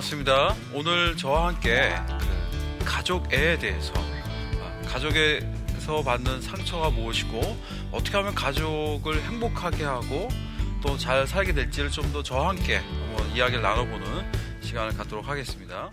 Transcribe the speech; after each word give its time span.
반갑습니다. 0.00 0.56
오늘 0.72 1.16
저와 1.16 1.48
함께 1.48 1.94
그 2.78 2.84
가족애에 2.84 3.58
대해서 3.58 3.92
아, 3.96 4.88
가족에서 4.88 6.02
받는 6.02 6.40
상처가 6.40 6.90
무엇이고 6.90 7.40
어떻게 7.92 8.16
하면 8.16 8.34
가족을 8.34 9.22
행복하게 9.22 9.84
하고 9.84 10.28
또 10.82 10.96
잘 10.96 11.26
살게 11.26 11.52
될지를 11.52 11.90
좀 11.90 12.10
더 12.12 12.22
저와 12.22 12.48
함께 12.48 12.80
이야기를 13.34 13.60
나눠보는 13.62 14.32
시간을 14.62 14.96
갖도록 14.96 15.28
하겠습니다. 15.28 15.90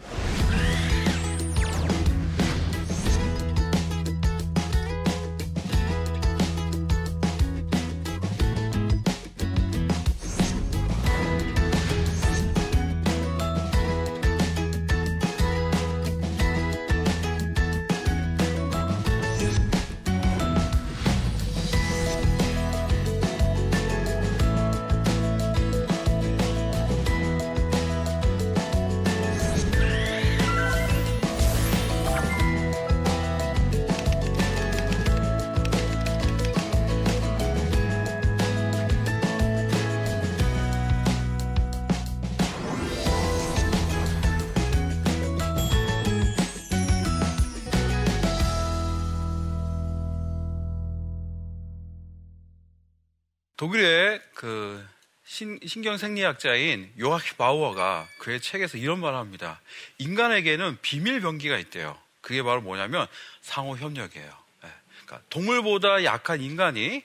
독일의 53.57 54.21
그 54.35 54.87
신, 55.25 55.59
신경생리학자인 55.65 56.93
요하키 56.99 57.33
바우어가 57.35 58.07
그의 58.19 58.39
책에서 58.39 58.77
이런 58.77 58.99
말을 58.99 59.17
합니다. 59.17 59.59
인간에게는 59.97 60.77
비밀 60.81 61.19
병기가 61.21 61.57
있대요. 61.57 61.97
그게 62.21 62.43
바로 62.43 62.61
뭐냐면 62.61 63.07
상호 63.41 63.75
협력이에요. 63.75 64.29
네. 64.63 64.69
그러니까 65.05 65.27
동물보다 65.29 66.03
약한 66.03 66.41
인간이 66.41 67.03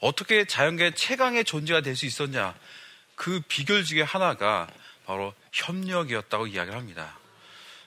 어떻게 0.00 0.44
자연계 0.44 0.92
최강의 0.92 1.44
존재가 1.44 1.80
될 1.80 1.94
수 1.94 2.04
있었냐. 2.04 2.54
그 3.14 3.40
비결 3.46 3.84
중에 3.84 4.02
하나가 4.02 4.68
바로 5.06 5.32
협력이었다고 5.52 6.48
이야기를 6.48 6.76
합니다. 6.76 7.16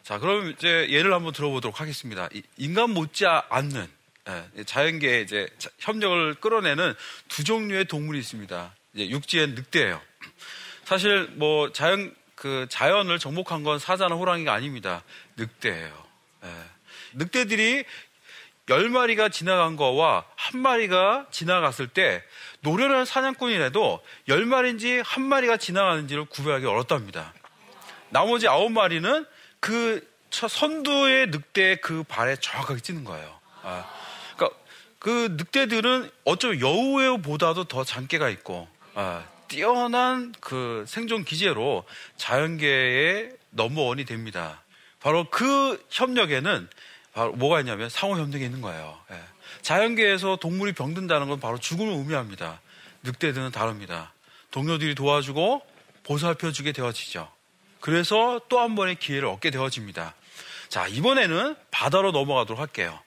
자, 0.03 0.19
그럼 0.19 0.51
이제 0.51 0.87
예를 0.89 1.13
한번 1.13 1.33
들어보도록 1.33 1.81
하겠습니다. 1.81 2.29
인간 2.57 2.91
못지 2.91 3.25
않는 3.25 3.83
예, 3.83 3.94
자연계에 4.65 5.21
이제 5.21 5.47
협력을 5.79 6.33
끌어내는 6.35 6.93
두 7.27 7.43
종류의 7.43 7.85
동물이 7.85 8.19
있습니다. 8.19 8.75
이제 8.93 9.09
육지엔 9.09 9.55
늑대예요. 9.55 10.01
사실 10.83 11.27
뭐 11.33 11.71
자연 11.71 12.13
그 12.35 12.67
자연을 12.69 13.19
정복한 13.19 13.63
건 13.63 13.79
사자나 13.79 14.15
호랑이가 14.15 14.53
아닙니다. 14.53 15.03
늑대예요. 15.37 16.05
예. 16.43 16.49
늑대들이 17.13 17.85
열 18.69 18.89
마리가 18.89 19.29
지나간 19.29 19.75
거와 19.75 20.25
한 20.35 20.59
마리가 20.59 21.27
지나갔을 21.31 21.87
때 21.87 22.23
노련한 22.61 23.05
사냥꾼이라도 23.05 24.03
열 24.27 24.45
마리인지 24.45 25.01
한 25.05 25.23
마리가 25.23 25.57
지나가는지를 25.57 26.25
구별하기 26.25 26.65
어렵답니다. 26.65 27.33
나머지 28.09 28.47
아홉 28.47 28.71
마리는 28.71 29.25
그 29.59 30.07
선두의 30.31 31.27
늑대의 31.27 31.81
그 31.81 32.03
발에 32.03 32.35
정확하게 32.37 32.81
찌는 32.81 33.03
거예요. 33.03 33.39
아. 33.61 34.04
그 35.05 35.35
늑대들은 35.37 36.09
어쩌면 36.23 36.59
여우보다도 36.59 37.65
더 37.65 37.83
장기가 37.83 38.27
있고 38.29 38.67
아, 38.95 39.23
뛰어난 39.47 40.33
그 40.39 40.83
생존 40.87 41.23
기제로 41.23 41.83
자연계의 42.17 43.29
넘버원이 43.51 44.05
됩니다. 44.05 44.63
바로 44.99 45.29
그 45.29 45.79
협력에는 45.91 46.67
바로 47.13 47.33
뭐가 47.33 47.59
있냐면 47.59 47.87
상호 47.87 48.17
협력이 48.17 48.43
있는 48.43 48.61
거예요. 48.61 48.97
예. 49.11 49.19
자연계에서 49.61 50.37
동물이 50.37 50.73
병든다는 50.73 51.27
건 51.29 51.39
바로 51.39 51.59
죽음을 51.59 51.93
의미합니다. 51.93 52.59
늑대들은 53.03 53.51
다릅니다. 53.51 54.11
동료들이 54.49 54.95
도와주고 54.95 55.61
보살펴주게 56.03 56.71
되어지죠. 56.71 57.31
그래서 57.79 58.41
또 58.49 58.59
한 58.59 58.73
번의 58.73 58.95
기회를 58.95 59.27
얻게 59.27 59.51
되어집니다. 59.51 60.15
자, 60.69 60.87
이번에는 60.87 61.55
바다로 61.69 62.11
넘어가도록 62.11 62.59
할게요. 62.59 62.99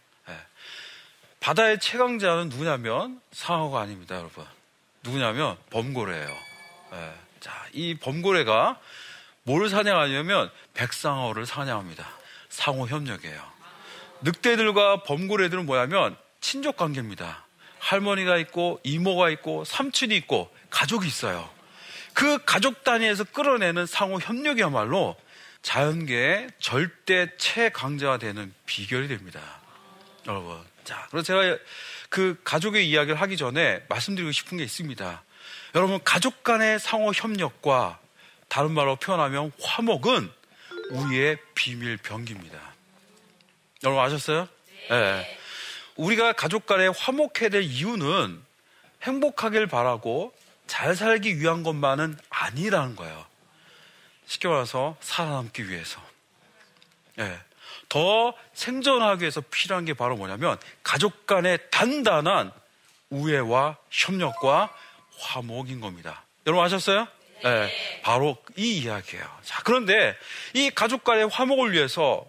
바다의 1.40 1.78
최강자는 1.78 2.48
누구냐면 2.48 3.20
상어가 3.32 3.80
아닙니다, 3.80 4.16
여러분. 4.16 4.44
누구냐면 5.02 5.56
범고래예요. 5.70 6.28
네. 6.92 7.14
자, 7.40 7.66
이 7.72 7.94
범고래가 7.94 8.78
뭘 9.44 9.68
사냥하냐면 9.68 10.50
백상어를 10.74 11.46
사냥합니다. 11.46 12.06
상호 12.48 12.86
협력이에요. 12.86 13.40
늑대들과 14.22 15.04
범고래들은 15.04 15.64
뭐냐면 15.66 16.16
친족 16.40 16.76
관계입니다. 16.76 17.44
할머니가 17.78 18.36
있고 18.38 18.80
이모가 18.82 19.30
있고 19.30 19.64
삼촌이 19.64 20.16
있고 20.16 20.50
가족이 20.70 21.06
있어요. 21.06 21.48
그 22.12 22.38
가족 22.44 22.82
단위에서 22.82 23.24
끌어내는 23.24 23.86
상호 23.86 24.18
협력이야말로 24.18 25.16
자연계의 25.62 26.48
절대 26.58 27.28
최강자가 27.36 28.18
되는 28.18 28.52
비결이 28.66 29.08
됩니다. 29.08 29.40
여러분. 30.26 30.58
자, 30.88 31.06
그래서 31.10 31.26
제가 31.26 31.58
그 32.08 32.40
가족의 32.44 32.88
이야기를 32.88 33.20
하기 33.20 33.36
전에 33.36 33.84
말씀드리고 33.90 34.32
싶은 34.32 34.56
게 34.56 34.64
있습니다. 34.64 35.22
여러분, 35.74 36.00
가족 36.02 36.42
간의 36.42 36.80
상호 36.80 37.12
협력과 37.12 37.98
다른 38.48 38.70
말로 38.70 38.96
표현하면 38.96 39.52
화목은 39.60 40.32
우리의 40.92 41.36
비밀 41.54 41.98
병기입니다. 41.98 42.58
여러분 43.84 44.02
아셨어요? 44.02 44.48
네. 44.88 44.98
네. 44.98 45.38
우리가 45.96 46.32
가족 46.32 46.64
간에 46.64 46.86
화목해야 46.86 47.50
될 47.50 47.64
이유는 47.64 48.42
행복하길 49.02 49.66
바라고 49.66 50.32
잘 50.66 50.96
살기 50.96 51.38
위한 51.38 51.64
것만은 51.64 52.16
아니라는 52.30 52.96
거예요. 52.96 53.26
쉽게 54.24 54.48
말해서 54.48 54.96
살아남기 55.02 55.68
위해서. 55.68 56.00
네. 57.16 57.38
더 57.88 58.34
생존하기 58.52 59.22
위해서 59.22 59.40
필요한 59.50 59.84
게 59.84 59.94
바로 59.94 60.16
뭐냐면 60.16 60.58
가족 60.82 61.26
간의 61.26 61.58
단단한 61.70 62.52
우애와 63.10 63.76
협력과 63.90 64.74
화목인 65.18 65.80
겁니다. 65.80 66.22
여러분 66.46 66.64
아셨어요? 66.64 67.08
네. 67.42 67.66
네. 67.66 68.00
바로 68.02 68.36
이 68.56 68.78
이야기예요. 68.78 69.24
자, 69.42 69.62
그런데 69.64 70.16
이 70.54 70.70
가족 70.70 71.04
간의 71.04 71.28
화목을 71.28 71.72
위해서 71.72 72.26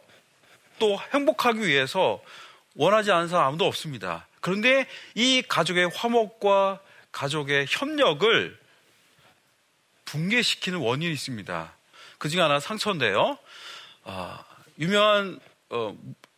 또 0.77 0.99
행복하기 1.13 1.59
위해서 1.59 2.21
원하지 2.75 3.11
않는 3.11 3.27
사람 3.27 3.47
아무도 3.47 3.65
없습니다. 3.65 4.27
그런데 4.39 4.87
이 5.15 5.43
가족의 5.47 5.89
화목과 5.93 6.79
가족의 7.11 7.65
협력을 7.69 8.57
붕괴시키는 10.05 10.79
원인이 10.79 11.11
있습니다. 11.11 11.73
그 12.17 12.29
중에 12.29 12.41
하나 12.41 12.59
상처인데요. 12.59 13.37
아, 14.03 14.43
유명한 14.79 15.39
어, 15.69 15.97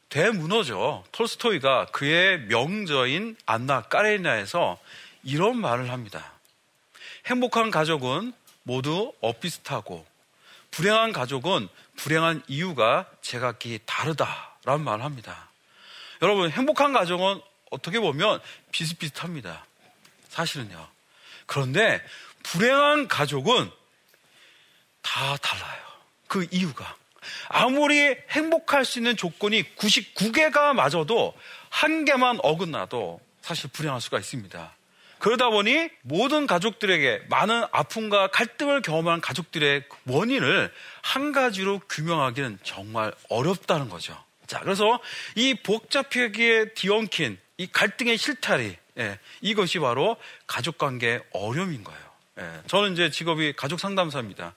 대문어죠. 0.10 1.06
톨스토이가 1.12 1.88
그의 1.88 2.40
명저인 2.48 3.38
안나 3.46 3.84
까레나에서 3.84 4.78
이런 5.24 5.58
말을 5.58 5.90
합니다. 5.90 6.34
행복한 7.28 7.72
가족은 7.72 8.34
모두 8.64 9.14
엇비슷하고 9.22 10.06
불행한 10.72 11.12
가족은 11.12 11.68
불행한 11.96 12.44
이유가 12.48 13.10
제각기 13.22 13.80
다르다라는 13.86 14.84
말을 14.84 15.04
합니다. 15.04 15.50
여러분 16.22 16.50
행복한 16.52 16.94
가정은 16.94 17.42
어떻게 17.72 18.00
보면 18.00 18.40
비슷비슷합니다. 18.72 19.66
사실은요. 20.30 20.88
그런데 21.46 22.02
불행한 22.44 23.08
가족은 23.08 23.70
다 25.02 25.38
달라요. 25.38 25.82
그 26.28 26.48
이유가. 26.52 26.96
아무리 27.50 28.16
행복할 28.30 28.86
수 28.86 29.00
있는 29.00 29.16
조건이 29.16 29.64
99개가 29.76 30.74
맞아도 30.74 31.34
한 31.70 32.06
개만 32.06 32.40
어긋나도 32.42 33.20
사실 33.42 33.70
불행할 33.72 34.02
수가 34.02 34.20
있습니다. 34.20 34.76
그러다 35.20 35.52
보니 35.52 35.90
모든 36.02 36.48
가족들에게 36.48 37.26
많은 37.30 37.64
아픔과 37.72 38.28
갈등을 38.28 38.82
경험한 38.82 39.22
가족들의 39.22 39.84
원인을 40.08 40.74
한 41.04 41.32
가지로 41.32 41.80
규명하기는 41.88 42.60
정말 42.64 43.14
어렵다는 43.30 43.88
거죠. 43.88 44.18
자, 44.48 44.60
그래서 44.60 45.00
이 45.36 45.54
복잡하게 45.54 46.74
뒤엉킨 46.74 47.38
이 47.58 47.68
갈등의 47.68 48.18
실타리, 48.18 48.76
예, 48.98 49.20
이것이 49.42 49.78
바로 49.78 50.18
가족 50.48 50.80
관계의 50.80 51.22
어려움인 51.34 51.84
거예요. 51.84 52.02
예, 52.40 52.62
저는 52.66 52.94
이제 52.94 53.12
직업이 53.12 53.54
가족 53.54 53.80
상담사입니다. 53.80 54.56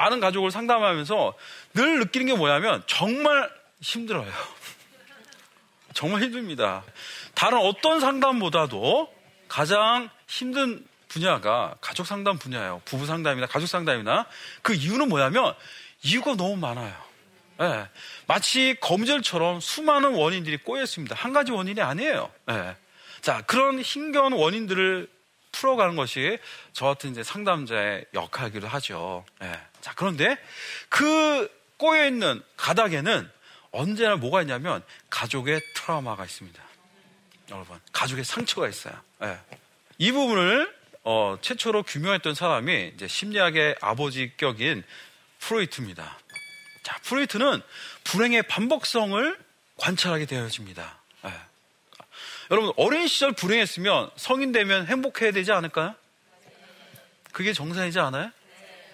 많은 0.00 0.18
가족을 0.18 0.50
상담하면서 0.50 1.34
늘 1.74 1.98
느끼는 1.98 2.26
게 2.26 2.34
뭐냐면 2.34 2.82
정말 2.86 3.50
힘들어요. 3.82 4.32
정말 5.92 6.22
힘듭니다. 6.22 6.82
다른 7.34 7.58
어떤 7.58 8.00
상담보다도 8.00 9.12
가장 9.46 10.08
힘든 10.26 10.86
분야가 11.08 11.74
가족 11.82 12.06
상담 12.06 12.38
분야예요. 12.38 12.80
부부 12.86 13.04
상담이나 13.04 13.46
가족 13.46 13.66
상담이나 13.66 14.26
그 14.62 14.72
이유는 14.72 15.08
뭐냐면 15.10 15.54
이유가 16.02 16.34
너무 16.34 16.56
많아요. 16.56 16.94
네. 17.58 17.86
마치 18.26 18.76
거미줄처럼 18.80 19.60
수많은 19.60 20.14
원인들이 20.14 20.58
꼬여 20.58 20.82
있습니다. 20.82 21.14
한 21.14 21.34
가지 21.34 21.52
원인이 21.52 21.82
아니에요. 21.82 22.30
네. 22.46 22.74
자, 23.20 23.42
그런 23.42 23.80
힘겨운 23.80 24.32
원인들을 24.32 25.10
풀어가는 25.52 25.94
것이 25.96 26.38
저 26.72 26.86
같은 26.86 27.10
이제 27.10 27.22
상담자의 27.22 28.06
역할이기도 28.14 28.66
하죠. 28.66 29.26
네. 29.40 29.52
자, 29.80 29.92
그런데 29.96 30.38
그 30.88 31.50
꼬여 31.76 32.06
있는 32.06 32.42
가닥에는 32.56 33.30
언제나 33.72 34.16
뭐가 34.16 34.42
있냐면 34.42 34.82
가족의 35.08 35.60
트라우마가 35.74 36.24
있습니다. 36.24 36.62
여러분, 37.50 37.80
가족의 37.92 38.24
상처가 38.24 38.68
있어요. 38.68 38.94
네. 39.20 39.38
이 39.98 40.12
부분을 40.12 40.74
어, 41.02 41.38
최초로 41.40 41.84
규명했던 41.84 42.34
사람이 42.34 42.92
이제 42.94 43.08
심리학의 43.08 43.76
아버지격인 43.80 44.82
프로이트입니다. 45.38 46.18
자, 46.82 46.98
프로이트는 47.02 47.62
불행의 48.04 48.42
반복성을 48.44 49.38
관찰하게 49.76 50.26
되어집니다. 50.26 50.98
네. 51.24 51.32
여러분, 52.50 52.72
어린 52.76 53.06
시절 53.06 53.32
불행했으면 53.32 54.10
성인 54.16 54.52
되면 54.52 54.86
행복해야 54.86 55.30
되지 55.32 55.52
않을까요? 55.52 55.94
그게 57.32 57.52
정상이지 57.52 57.98
않아요? 58.00 58.30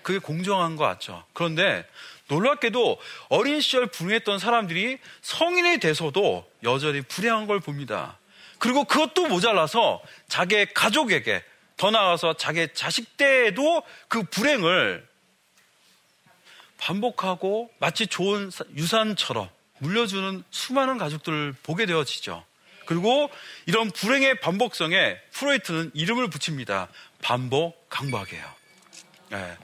그게 0.06 0.20
공정한 0.20 0.76
거 0.76 0.84
같죠. 0.84 1.24
그런데 1.32 1.84
놀랍게도 2.28 3.00
어린 3.28 3.60
시절 3.60 3.88
불행했던 3.88 4.38
사람들이 4.38 4.98
성인이 5.20 5.78
돼서도 5.78 6.48
여전히 6.62 7.00
불행한 7.00 7.48
걸 7.48 7.58
봅니다. 7.58 8.16
그리고 8.60 8.84
그것도 8.84 9.26
모자라서 9.26 10.00
자기의 10.28 10.72
가족에게 10.74 11.42
더 11.76 11.90
나아가서 11.90 12.34
자기 12.34 12.68
자식 12.72 13.16
때에도 13.16 13.82
그 14.06 14.22
불행을 14.22 15.04
반복하고 16.78 17.72
마치 17.80 18.06
좋은 18.06 18.52
유산처럼 18.76 19.48
물려주는 19.78 20.44
수많은 20.52 20.98
가족들을 20.98 21.52
보게 21.64 21.84
되어지죠. 21.84 22.44
그리고 22.84 23.28
이런 23.66 23.90
불행의 23.90 24.38
반복성에 24.38 25.16
프로이트는 25.32 25.90
이름을 25.94 26.30
붙입니다. 26.30 26.86
반복 27.22 27.88
강박이에요. 27.88 28.54
네. 29.30 29.56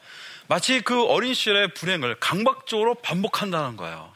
마치 0.49 0.81
그 0.81 1.05
어린 1.05 1.35
시절의 1.35 1.75
불행을 1.75 2.17
강박적으로 2.21 2.95
반복한다는 2.97 3.77
거예요. 3.77 4.13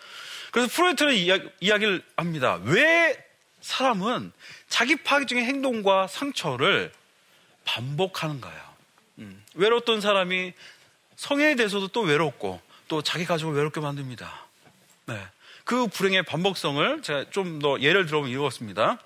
그래서 0.51 0.71
프로이트는 0.75 1.15
이야, 1.15 1.39
이야기를 1.61 2.03
합니다. 2.17 2.59
왜 2.65 3.17
사람은 3.61 4.33
자기 4.69 4.97
파괴적인 4.97 5.45
행동과 5.45 6.07
상처를 6.07 6.93
반복하는 7.65 8.41
거예요. 8.41 8.61
음. 9.19 9.43
외로웠던 9.55 10.01
사람이 10.01 10.53
성인이 11.17 11.57
돼서도 11.57 11.89
또 11.89 12.01
외롭고 12.03 12.61
또 12.89 13.03
자기 13.03 13.25
가족을 13.25 13.55
외롭게 13.55 13.81
만듭니다. 13.81 14.47
네. 15.07 15.27
그 15.65 15.89
불행의 15.89 16.23
반복성을 16.25 17.03
제가 17.03 17.31
좀 17.31 17.59
더 17.59 17.81
예를 17.81 18.07
들어보면 18.07 18.31
이렇습니다. 18.31 18.99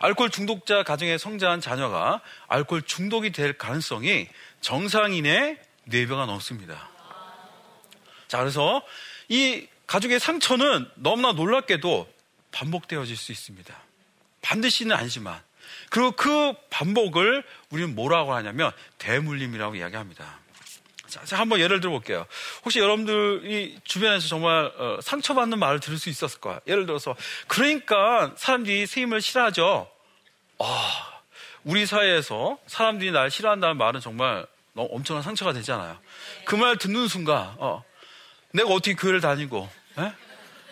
알코올 0.00 0.30
중독자 0.30 0.84
가정에 0.84 1.18
성장한 1.18 1.60
자녀가 1.60 2.20
알코올 2.46 2.82
중독이 2.82 3.32
될 3.32 3.58
가능성이 3.58 4.28
정상인의 4.60 5.58
4배가 5.90 6.26
넘습니다. 6.26 6.88
자, 8.28 8.38
그래서 8.38 8.82
이 9.28 9.66
가족의 9.86 10.20
상처는 10.20 10.88
너무나 10.96 11.32
놀랍게도 11.32 12.12
반복되어질 12.52 13.16
수 13.16 13.32
있습니다. 13.32 13.74
반드시는 14.42 14.94
아니지만 14.94 15.40
그리고 15.90 16.12
그 16.12 16.52
반복을 16.70 17.44
우리는 17.70 17.94
뭐라고 17.94 18.34
하냐면 18.34 18.70
대물림이라고 18.98 19.76
이야기합니다. 19.76 20.38
자, 21.08 21.24
자 21.24 21.38
한번 21.38 21.60
예를 21.60 21.80
들어 21.80 21.90
볼게요. 21.92 22.26
혹시 22.64 22.78
여러분들이 22.78 23.78
주변에서 23.84 24.28
정말 24.28 24.66
어, 24.76 24.98
상처받는 25.02 25.58
말을 25.58 25.80
들을 25.80 25.98
수 25.98 26.10
있었을 26.10 26.40
거야. 26.40 26.60
예를 26.66 26.86
들어서 26.86 27.16
그러니까 27.46 28.32
사람들이 28.36 28.86
세임을 28.86 29.22
싫어하죠. 29.22 29.90
아, 30.58 31.20
우리 31.64 31.86
사회에서 31.86 32.58
사람들이 32.66 33.10
날 33.12 33.30
싫어한다는 33.30 33.78
말은 33.78 34.00
정말 34.00 34.46
너무 34.78 34.88
엄청난 34.92 35.22
상처가 35.22 35.52
되잖아요. 35.52 35.98
그 36.44 36.56
말 36.56 36.76
듣는 36.76 37.08
순간 37.08 37.54
어, 37.58 37.82
내가 38.52 38.68
어떻게 38.70 38.94
교회를 38.94 39.20
다니고 39.20 39.68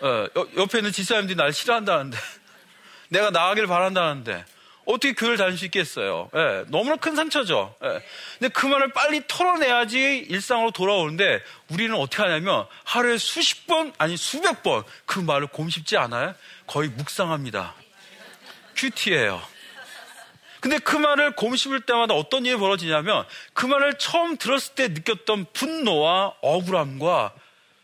어, 0.00 0.26
옆에 0.56 0.78
있는 0.78 0.92
집사님들이 0.92 1.36
날 1.36 1.52
싫어한다는데 1.52 2.16
내가 3.10 3.30
나가길 3.30 3.66
바란다는데 3.66 4.44
어떻게 4.84 5.14
교회를 5.14 5.36
다닐 5.36 5.58
수 5.58 5.64
있겠어요? 5.64 6.30
예, 6.36 6.64
너무나 6.68 6.94
큰 6.94 7.16
상처죠. 7.16 7.74
예. 7.82 8.00
근데 8.38 8.48
그 8.52 8.66
말을 8.66 8.92
빨리 8.92 9.20
털어내야지 9.26 10.26
일상으로 10.28 10.70
돌아오는데 10.70 11.42
우리는 11.70 11.92
어떻게 11.96 12.22
하냐면 12.22 12.66
하루에 12.84 13.18
수십 13.18 13.66
번, 13.66 13.92
아니 13.98 14.16
수백 14.16 14.62
번 14.62 14.84
그 15.04 15.18
말을 15.18 15.48
곰씹지 15.48 15.96
않아요? 15.96 16.34
거의 16.68 16.88
묵상합니다. 16.90 17.74
큐티예요. 18.76 19.42
근데 20.66 20.80
그 20.80 20.96
말을 20.96 21.36
곰씹을 21.36 21.82
때마다 21.82 22.14
어떤 22.14 22.44
일이 22.44 22.56
벌어지냐면 22.56 23.24
그 23.52 23.66
말을 23.66 23.98
처음 23.98 24.36
들었을 24.36 24.74
때 24.74 24.88
느꼈던 24.88 25.46
분노와 25.52 26.38
억울함과 26.40 27.32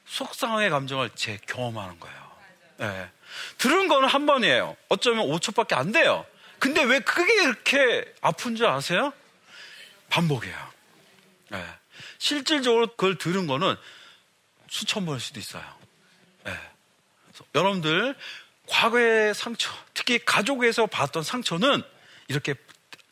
속상함의 0.05 0.69
감정을 0.69 1.11
재경험하는 1.11 2.01
거예요. 2.01 2.33
예. 2.81 3.09
들은 3.59 3.87
거는 3.87 4.09
한 4.09 4.27
번이에요. 4.27 4.77
어쩌면 4.89 5.29
5초밖에 5.29 5.75
안 5.75 5.93
돼요. 5.93 6.27
근데 6.59 6.83
왜 6.83 6.99
그게 6.99 7.45
이렇게 7.45 8.05
아픈 8.21 8.57
줄 8.57 8.67
아세요? 8.67 9.13
반복이에요. 10.09 10.73
네. 11.51 11.65
실질적으로 12.19 12.89
그걸 12.89 13.17
들은 13.17 13.47
거는 13.47 13.77
수천 14.69 15.07
번일 15.07 15.21
수도 15.21 15.39
있어요. 15.39 15.63
네. 16.43 16.53
여러분들 17.55 18.17
과거의 18.67 19.35
상처, 19.37 19.71
특히 19.95 20.19
가족에서 20.25 20.87
봤던 20.87 21.23
상처는 21.23 21.85
이렇게 22.27 22.55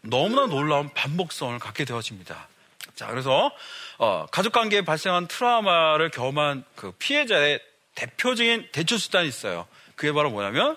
너무나 0.03 0.47
놀라운 0.47 0.89
반복성을 0.93 1.59
갖게 1.59 1.85
되어집니다. 1.85 2.49
자, 2.95 3.07
그래서 3.07 3.51
어, 3.99 4.27
가족 4.31 4.53
관계에 4.53 4.83
발생한 4.83 5.29
트라우마를 5.29 6.11
경험한 6.11 6.65
그 6.75 6.93
피해자의 6.93 7.61
대표적인 7.95 8.69
대처 8.73 8.99
수단이 8.99 9.29
있어요. 9.29 9.67
그게 9.95 10.13
바로 10.13 10.31
뭐냐면 10.31 10.77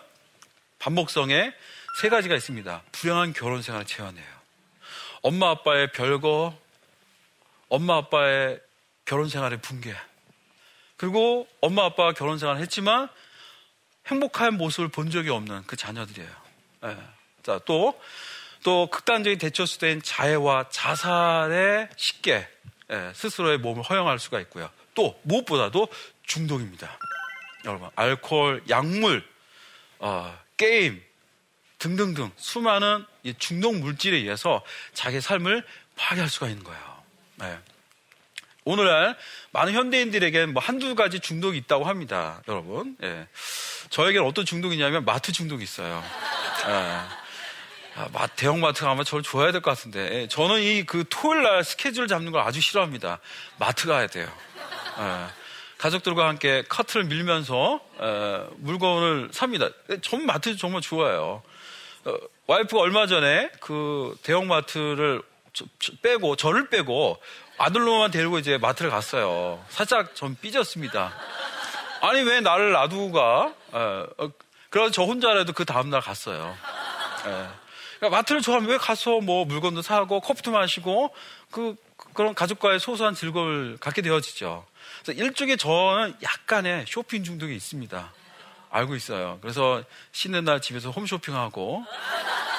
반복성의 0.80 1.54
세 2.02 2.10
가지가 2.10 2.36
있습니다. 2.36 2.82
불행한 2.92 3.34
결혼 3.34 3.62
생활을 3.62 3.86
재현해요. 3.86 4.26
엄마 5.22 5.52
아빠의 5.52 5.92
별거, 5.94 6.58
엄마 7.70 7.98
아빠의 7.98 8.60
결혼 9.06 9.30
생활의 9.30 9.62
붕괴. 9.62 9.96
그리고 10.98 11.48
엄마 11.62 11.86
아빠가 11.86 12.12
결혼 12.14 12.38
생활을 12.38 12.62
했지만 12.62 13.08
행복한 14.08 14.58
모습을 14.58 14.90
본 14.90 15.10
적이 15.10 15.30
없는 15.30 15.64
그 15.66 15.78
자녀들이에요. 15.78 16.30
네. 16.84 16.98
자, 17.44 17.60
또, 17.66 18.00
또 18.64 18.88
극단적인 18.88 19.38
대처 19.40 19.66
수된 19.66 20.02
자해와 20.02 20.70
자살에 20.70 21.90
쉽게 21.98 22.48
예, 22.92 23.12
스스로의 23.14 23.58
몸을 23.60 23.84
허용할 23.84 24.20
수가 24.20 24.40
있고요. 24.42 24.70
또 24.96 25.20
무엇보다도 25.24 25.88
중독입니다. 26.26 26.98
여러분, 27.66 27.90
알코올, 27.96 28.64
약물, 28.70 29.24
어, 30.00 30.38
게임, 30.58 31.02
등등등 31.80 32.32
수많은 32.36 33.06
중독 33.40 33.76
물질에 33.76 34.18
의해서 34.18 34.64
자기 34.94 35.20
삶을 35.22 35.66
파괴할 35.96 36.30
수가 36.30 36.48
있는 36.50 36.64
거예요. 36.64 37.04
네. 37.36 37.58
오늘날 38.66 39.18
많은 39.52 39.74
현대인들에게 39.74 40.46
뭐 40.48 40.62
한두 40.62 40.96
가지 40.96 41.20
중독이 41.20 41.58
있다고 41.58 41.84
합니다. 41.84 42.42
여러분. 42.48 42.96
예. 43.04 43.28
저에게는 43.90 44.26
어떤 44.26 44.46
중독이냐면 44.46 45.04
마트 45.04 45.34
중독이 45.34 45.64
있어요. 45.64 46.02
예. 46.68 47.23
아, 47.96 48.28
대형마트 48.28 48.84
가면 48.84 49.06
저를 49.06 49.24
좋아해야 49.24 49.52
될 49.52 49.62
것 49.62 49.72
같은데. 49.72 50.22
예. 50.24 50.28
저는 50.28 50.62
이 50.62 50.84
그 50.86 51.04
토요일 51.10 51.44
날 51.44 51.64
스케줄 51.64 52.08
잡는 52.08 52.32
걸 52.32 52.42
아주 52.42 52.60
싫어합니다. 52.62 53.20
마트 53.58 53.88
가야 53.88 54.08
돼요. 54.08 54.28
예. 55.00 55.26
가족들과 55.78 56.28
함께 56.28 56.64
카트를 56.70 57.04
밀면서 57.06 57.80
에, 58.00 58.44
물건을 58.58 59.30
삽니다. 59.32 59.70
전 60.02 60.26
마트 60.26 60.56
정말 60.56 60.82
좋아해요. 60.82 61.44
어, 62.06 62.16
와이프가 62.48 62.82
얼마 62.82 63.06
전에 63.06 63.50
그 63.60 64.16
대형마트를 64.24 65.22
빼고 66.02 66.36
저를 66.36 66.70
빼고 66.70 67.22
아들로만 67.58 68.12
데리고 68.12 68.40
이제 68.40 68.58
마트를 68.58 68.90
갔어요. 68.92 69.64
살짝 69.70 70.16
좀 70.16 70.36
삐졌습니다. 70.42 71.14
아니 72.02 72.22
왜 72.22 72.42
나를 72.42 72.72
놔두고 72.72 73.12
가? 73.12 73.54
에, 73.74 73.78
어, 73.78 74.32
그래서 74.70 74.90
저 74.92 75.04
혼자라도 75.04 75.54
그 75.54 75.66
다음날 75.66 76.02
갔어요. 76.02 76.58
에. 77.28 77.63
그러니까 78.04 78.18
마트를 78.18 78.42
좋아하면 78.42 78.70
왜 78.70 78.78
가서 78.78 79.22
뭐 79.22 79.46
물건도 79.46 79.82
사고 79.82 80.20
커피도 80.20 80.52
마시고 80.52 81.14
그 81.52 81.76
그런 82.14 82.36
가족과의 82.36 82.82
소소한 82.82 83.16
즐거움을 83.16 83.78
갖게 83.80 84.02
되어지죠. 84.02 84.66
그래서 85.02 85.24
일종의 85.24 85.56
저는 85.56 86.14
약간의 86.22 86.84
쇼핑 86.86 87.24
중독이 87.24 87.56
있습니다. 87.56 88.12
알고 88.72 88.96
있어요. 88.96 89.38
그래서 89.42 89.82
쉬는 90.12 90.44
날 90.44 90.60
집에서 90.60 90.92
홈쇼핑하고 90.92 91.86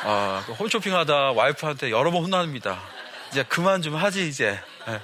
어, 0.05 0.45
홈쇼핑하다 0.59 1.33
와이프한테 1.33 1.91
여러 1.91 2.11
번 2.11 2.23
혼납니다. 2.23 2.81
이제 3.31 3.43
그만 3.43 3.83
좀 3.83 3.97
하지 3.97 4.27
이제. 4.27 4.59
네. 4.87 5.01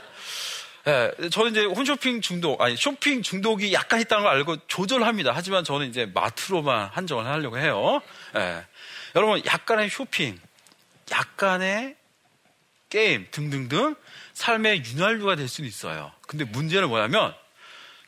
네, 0.84 1.28
저는 1.28 1.50
이제 1.50 1.64
홈쇼핑 1.66 2.22
중독, 2.22 2.62
아니 2.62 2.74
쇼핑 2.74 3.22
중독이 3.22 3.74
약간 3.74 4.00
있다는 4.00 4.24
걸 4.24 4.32
알고 4.36 4.56
조절합니다. 4.66 5.32
하지만 5.34 5.62
저는 5.62 5.88
이제 5.90 6.10
마트로만 6.14 6.88
한정을 6.94 7.26
하려고 7.26 7.58
해요. 7.58 8.00
네. 8.34 8.64
여러분 9.16 9.42
약간의 9.44 9.90
쇼핑, 9.90 10.38
약간의 11.10 11.96
게임 12.88 13.26
등등등 13.30 13.94
삶의 14.34 14.84
윤활유가 14.84 15.36
될 15.36 15.48
수는 15.48 15.68
있어요. 15.68 16.12
근데 16.26 16.44
문제는 16.44 16.88
뭐냐면 16.88 17.34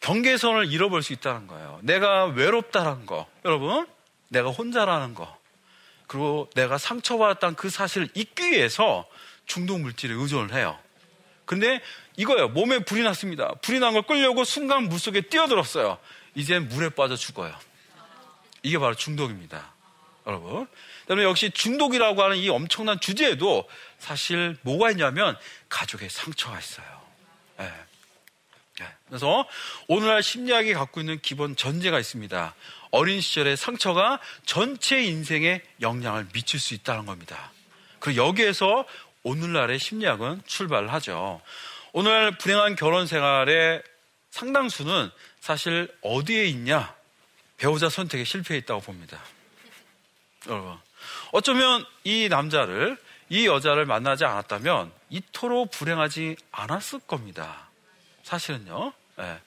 경계선을 0.00 0.72
잃어버릴 0.72 1.02
수 1.02 1.12
있다는 1.12 1.46
거예요. 1.46 1.78
내가 1.82 2.24
외롭다는 2.26 3.06
거, 3.06 3.28
여러분, 3.44 3.86
내가 4.28 4.50
혼자라는 4.50 5.14
거, 5.14 5.38
그리고 6.08 6.50
내가 6.54 6.78
상처받았다는 6.78 7.54
그 7.54 7.70
사실을 7.70 8.08
잊기 8.14 8.50
위해서 8.50 9.06
중독 9.46 9.80
물질에 9.80 10.14
의존을 10.14 10.52
해요. 10.54 10.78
근데 11.44 11.80
이거예요. 12.16 12.48
몸에 12.48 12.80
불이 12.80 13.02
났습니다. 13.02 13.54
불이 13.62 13.78
난 13.78 13.92
걸 13.92 14.02
끌려고 14.02 14.44
순간 14.44 14.84
물 14.84 14.98
속에 14.98 15.22
뛰어들었어요. 15.22 15.98
이제 16.34 16.58
물에 16.58 16.88
빠져 16.90 17.16
죽어요. 17.16 17.54
이게 18.62 18.78
바로 18.78 18.94
중독입니다. 18.94 19.71
여러분. 20.26 20.66
그다음에 21.02 21.24
역시 21.24 21.50
중독이라고 21.50 22.22
하는 22.22 22.36
이 22.36 22.48
엄청난 22.48 23.00
주제에도 23.00 23.68
사실 23.98 24.56
뭐가 24.62 24.90
있냐면 24.90 25.36
가족의 25.68 26.10
상처가 26.10 26.58
있어요. 26.58 26.86
네. 27.58 27.72
네. 28.78 28.86
그래서 29.08 29.46
오늘날 29.88 30.22
심리학이 30.22 30.74
갖고 30.74 31.00
있는 31.00 31.20
기본 31.20 31.56
전제가 31.56 31.98
있습니다. 31.98 32.54
어린 32.90 33.20
시절의 33.20 33.56
상처가 33.56 34.20
전체 34.46 35.02
인생에 35.02 35.62
영향을 35.80 36.28
미칠 36.32 36.60
수 36.60 36.74
있다는 36.74 37.06
겁니다. 37.06 37.52
그리고 37.98 38.26
여기에서 38.26 38.84
오늘날의 39.22 39.78
심리학은 39.78 40.42
출발을 40.46 40.92
하죠. 40.94 41.40
오늘 41.92 42.36
불행한 42.38 42.76
결혼 42.76 43.06
생활의 43.06 43.82
상당수는 44.30 45.10
사실 45.40 45.94
어디에 46.00 46.46
있냐? 46.46 46.94
배우자 47.58 47.88
선택에 47.88 48.24
실패해 48.24 48.58
있다고 48.60 48.80
봅니다. 48.80 49.20
여러분. 50.48 50.76
어쩌면 51.32 51.84
이 52.04 52.28
남자를, 52.28 52.96
이 53.28 53.46
여자를 53.46 53.86
만나지 53.86 54.24
않았다면 54.24 54.92
이토록 55.10 55.70
불행하지 55.70 56.36
않았을 56.50 57.00
겁니다. 57.00 57.68
사실은요. 58.22 58.92
네. 59.16 59.40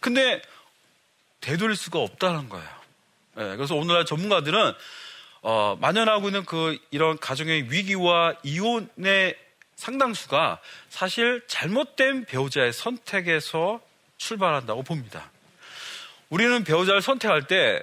근데 0.00 0.42
되돌릴 1.40 1.76
수가 1.76 1.98
없다는 1.98 2.48
거예요. 2.48 2.68
네. 3.34 3.56
그래서 3.56 3.74
오늘날 3.74 4.04
전문가들은 4.04 4.74
어, 5.42 5.76
만연하고 5.80 6.28
있는 6.28 6.44
그 6.44 6.78
이런 6.90 7.18
가정의 7.18 7.70
위기와 7.70 8.34
이혼의 8.44 9.36
상당수가 9.74 10.60
사실 10.88 11.42
잘못된 11.48 12.26
배우자의 12.26 12.72
선택에서 12.72 13.80
출발한다고 14.18 14.84
봅니다. 14.84 15.30
우리는 16.28 16.62
배우자를 16.62 17.02
선택할 17.02 17.48
때 17.48 17.82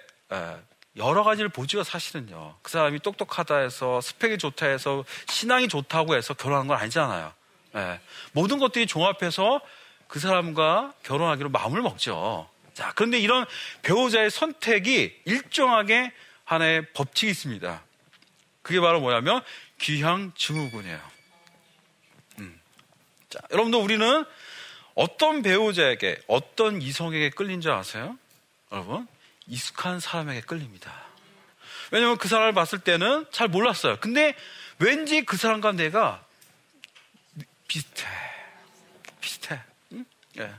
여러 1.00 1.24
가지를 1.24 1.50
보지가 1.50 1.84
사실은요. 1.84 2.58
그 2.62 2.72
사람이 2.72 3.00
똑똑하다 3.00 3.58
해서 3.58 4.02
스펙이 4.02 4.38
좋다 4.38 4.68
해서 4.68 5.04
신앙이 5.30 5.68
좋다고 5.68 6.16
해서 6.16 6.34
결혼한 6.34 6.68
건 6.68 6.78
아니잖아요. 6.78 7.34
모든 8.34 8.60
것들이 8.60 8.86
종합해서 8.86 9.62
그 10.08 10.20
사람과 10.20 10.94
결혼하기로 11.04 11.50
마음을 11.50 11.82
먹죠. 11.82 12.50
자, 12.74 12.92
그런데 12.96 13.20
이런 13.20 13.46
배우자의 13.82 14.30
선택이 14.30 15.22
일정하게 15.26 16.12
하나의 16.46 16.92
법칙이 16.94 17.32
있습니다. 17.32 17.84
그게 18.62 18.80
바로 18.80 19.00
뭐냐면 19.00 19.42
귀향 19.80 20.32
증후군이에요. 20.36 21.00
음. 22.40 22.60
자, 23.30 23.40
여러분도 23.52 23.82
우리는 23.82 24.26
어떤 24.96 25.42
배우자에게 25.42 26.20
어떤 26.28 26.82
이성에게 26.82 27.30
끌린 27.30 27.62
줄 27.62 27.72
아세요? 27.72 28.18
여러분 28.72 29.08
익숙한 29.50 30.00
사람에게 30.00 30.42
끌립니다. 30.42 30.94
왜냐하면 31.92 32.18
그 32.18 32.28
사람을 32.28 32.54
봤을 32.54 32.80
때는 32.80 33.26
잘 33.32 33.48
몰랐어요. 33.48 33.98
근데 34.00 34.36
왠지 34.78 35.24
그 35.26 35.38
사람과 35.38 35.72
내가 35.74 36.24
비슷해, 37.68 38.06
비슷해. 39.20 39.60
응? 39.94 40.06
예. 40.40 40.52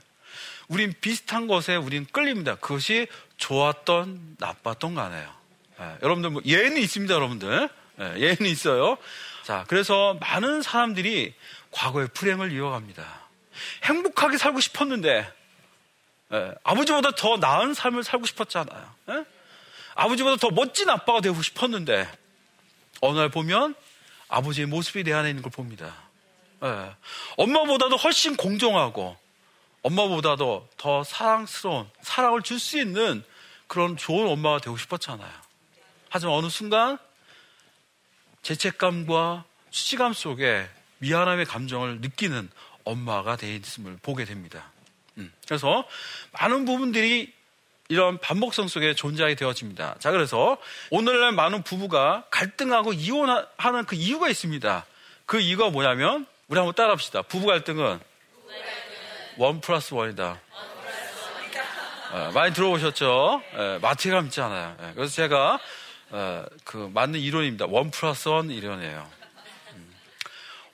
우린 0.69 0.95
비슷한 1.01 1.47
것에 1.47 1.75
우린 1.77 2.07
끌립니다. 2.13 2.55
그것이 2.57 3.09
좋았던 3.39 4.37
나빴던 4.39 4.95
간에요. 4.95 5.35
예, 5.81 5.97
여러분들 6.03 6.31
뭐 6.31 6.43
예는 6.45 6.77
있습니다, 6.77 7.13
여러분들. 7.13 7.69
예, 8.01 8.15
예는 8.17 8.47
있어요. 8.47 8.97
자, 9.43 9.65
그래서 9.69 10.17
많은 10.21 10.63
사람들이 10.63 11.35
과거의 11.71 12.09
불행을 12.15 12.53
이어갑니다. 12.53 13.05
행복하게 13.85 14.37
살고 14.37 14.61
싶었는데 14.61 15.29
예, 16.33 16.55
아버지보다 16.63 17.13
더 17.13 17.37
나은 17.37 17.75
삶을 17.75 18.05
살고 18.05 18.27
싶었잖아요. 18.27 18.95
예? 19.11 19.25
아버지보다 19.95 20.37
더 20.37 20.51
멋진 20.51 20.89
아빠가 20.89 21.21
되고 21.21 21.41
싶었는데 21.43 22.09
어느 23.01 23.19
날 23.19 23.29
보면 23.29 23.75
아버지의 24.29 24.67
모습이 24.67 25.03
내 25.05 25.13
안에 25.13 25.31
있는 25.31 25.43
걸 25.43 25.51
봅니다. 25.51 25.95
예, 26.63 26.95
엄마보다도 27.37 27.97
훨씬 27.97 28.37
공정하고 28.37 29.17
엄마보다도 29.83 30.69
더 30.77 31.05
사랑스러운 31.05 31.89
사랑을 32.03 32.43
줄 32.43 32.59
수 32.59 32.79
있는 32.79 33.25
그런 33.67 33.97
좋은 33.97 34.29
엄마가 34.29 34.59
되고 34.59 34.77
싶었잖아요. 34.77 35.31
하지만 36.09 36.35
어느 36.35 36.49
순간 36.49 36.99
죄책감과 38.43 39.45
수치감 39.71 40.13
속에 40.13 40.69
미안함의 40.99 41.47
감정을 41.47 42.01
느끼는 42.01 42.51
엄마가 42.85 43.37
되어 43.37 43.55
있음을 43.55 43.99
보게 44.03 44.25
됩니다. 44.25 44.71
음, 45.21 45.33
그래서 45.47 45.87
많은 46.33 46.65
부분들이 46.65 47.33
이런 47.89 48.19
반복성 48.19 48.69
속에 48.69 48.95
존재하게 48.95 49.35
되어집니다. 49.35 49.97
자, 49.99 50.11
그래서 50.11 50.57
오늘날 50.91 51.33
많은 51.33 51.63
부부가 51.63 52.25
갈등하고 52.31 52.93
이혼하는 52.93 53.85
그 53.87 53.97
이유가 53.97 54.29
있습니다. 54.29 54.87
그 55.27 55.41
이유가 55.41 55.71
뭐냐면, 55.71 56.27
우리 56.49 56.59
한번 56.59 56.75
따라 56.75 56.93
합시다. 56.93 57.23
부부 57.23 57.47
갈등은 57.47 58.01
원 59.39 59.61
플러스 59.61 59.95
원이다. 59.95 60.41
네, 62.13 62.33
많이 62.33 62.53
들어보셨죠? 62.53 63.43
네, 63.57 63.79
마트감 63.79 64.27
있잖아요. 64.27 64.77
네, 64.81 64.93
그래서 64.95 65.15
제가 65.15 65.61
어, 66.11 66.45
그 66.65 66.91
맞는 66.93 67.21
이론입니다. 67.21 67.67
one 67.69 67.91
plus 67.93 68.29
one 68.29 68.51
이론이에요. 68.51 69.09
음. 69.75 69.95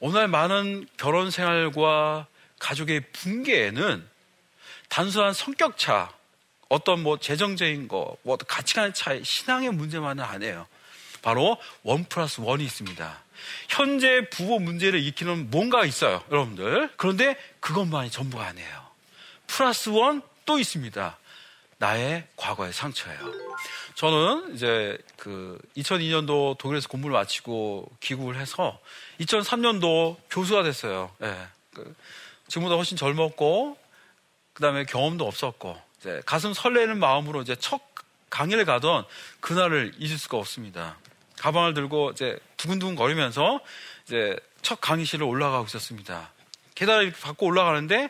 오늘 0.00 0.28
많은 0.28 0.88
결혼 0.96 1.30
생활과 1.30 2.26
가족의 2.58 3.02
붕괴에는 3.12 4.08
단순한 4.88 5.32
성격 5.32 5.78
차, 5.78 6.12
어떤 6.68 7.02
뭐 7.02 7.18
재정적인 7.18 7.88
거, 7.88 8.16
뭐 8.22 8.36
가치관의 8.36 8.94
차이, 8.94 9.22
신앙의 9.24 9.72
문제만은 9.72 10.24
아니에요. 10.24 10.66
바로 11.22 11.60
one 11.82 12.04
plus 12.04 12.40
one이 12.40 12.64
있습니다. 12.64 13.22
현재 13.68 14.28
부부 14.30 14.60
문제를 14.60 15.00
익히는 15.00 15.50
뭔가 15.50 15.84
있어요, 15.84 16.22
여러분들. 16.30 16.90
그런데 16.96 17.36
그것만이 17.60 18.10
전부가 18.10 18.46
아니에요. 18.46 18.86
plus 19.46 19.90
one 19.90 20.22
또 20.46 20.58
있습니다. 20.58 21.18
나의 21.78 22.26
과거의 22.36 22.72
상처예요. 22.72 23.20
저는 23.96 24.54
이제 24.54 24.96
그 25.18 25.58
2002년도 25.76 26.56
독일에서 26.56 26.88
공부를 26.88 27.12
마치고 27.12 27.90
귀국을 28.00 28.36
해서 28.36 28.78
2003년도 29.20 30.16
교수가 30.30 30.62
됐어요. 30.62 31.10
예. 31.22 31.26
네. 31.26 31.46
그 31.74 31.94
지금보다 32.48 32.76
훨씬 32.76 32.96
젊었고 32.96 33.76
그다음에 34.56 34.84
경험도 34.84 35.26
없었고 35.26 35.78
이제 36.00 36.22
가슴 36.24 36.54
설레는 36.54 36.98
마음으로 36.98 37.42
이제 37.42 37.54
첫 37.56 37.80
강의를 38.30 38.64
가던 38.64 39.04
그날을 39.40 39.92
잊을 39.98 40.16
수가 40.18 40.38
없습니다. 40.38 40.96
가방을 41.38 41.74
들고 41.74 42.12
이제 42.12 42.38
두근두근 42.56 42.96
거리면서 42.96 43.60
이제 44.06 44.34
첫 44.62 44.80
강의실을 44.80 45.24
올라가고 45.26 45.66
있었습니다. 45.66 46.30
계단을 46.74 47.12
받고 47.12 47.44
올라가는데 47.46 48.08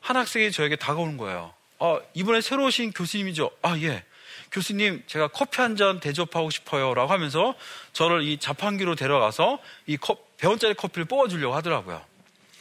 한 0.00 0.16
학생이 0.16 0.50
저에게 0.52 0.76
다가오는 0.76 1.18
거예요. 1.18 1.52
어, 1.78 2.00
이번에 2.14 2.40
새로 2.40 2.64
오신 2.66 2.92
교수님이죠? 2.92 3.50
아, 3.60 3.76
예. 3.78 4.04
교수님, 4.52 5.02
제가 5.06 5.28
커피 5.28 5.60
한 5.60 5.76
잔 5.76 6.00
대접하고 6.00 6.48
싶어요. 6.50 6.94
라고 6.94 7.12
하면서 7.12 7.54
저를 7.92 8.22
이 8.22 8.38
자판기로 8.38 8.94
데려가서 8.94 9.58
이 9.86 9.96
컵, 9.98 10.38
100원짜리 10.38 10.76
커피를 10.76 11.04
뽑아주려고 11.04 11.54
하더라고요. 11.54 12.02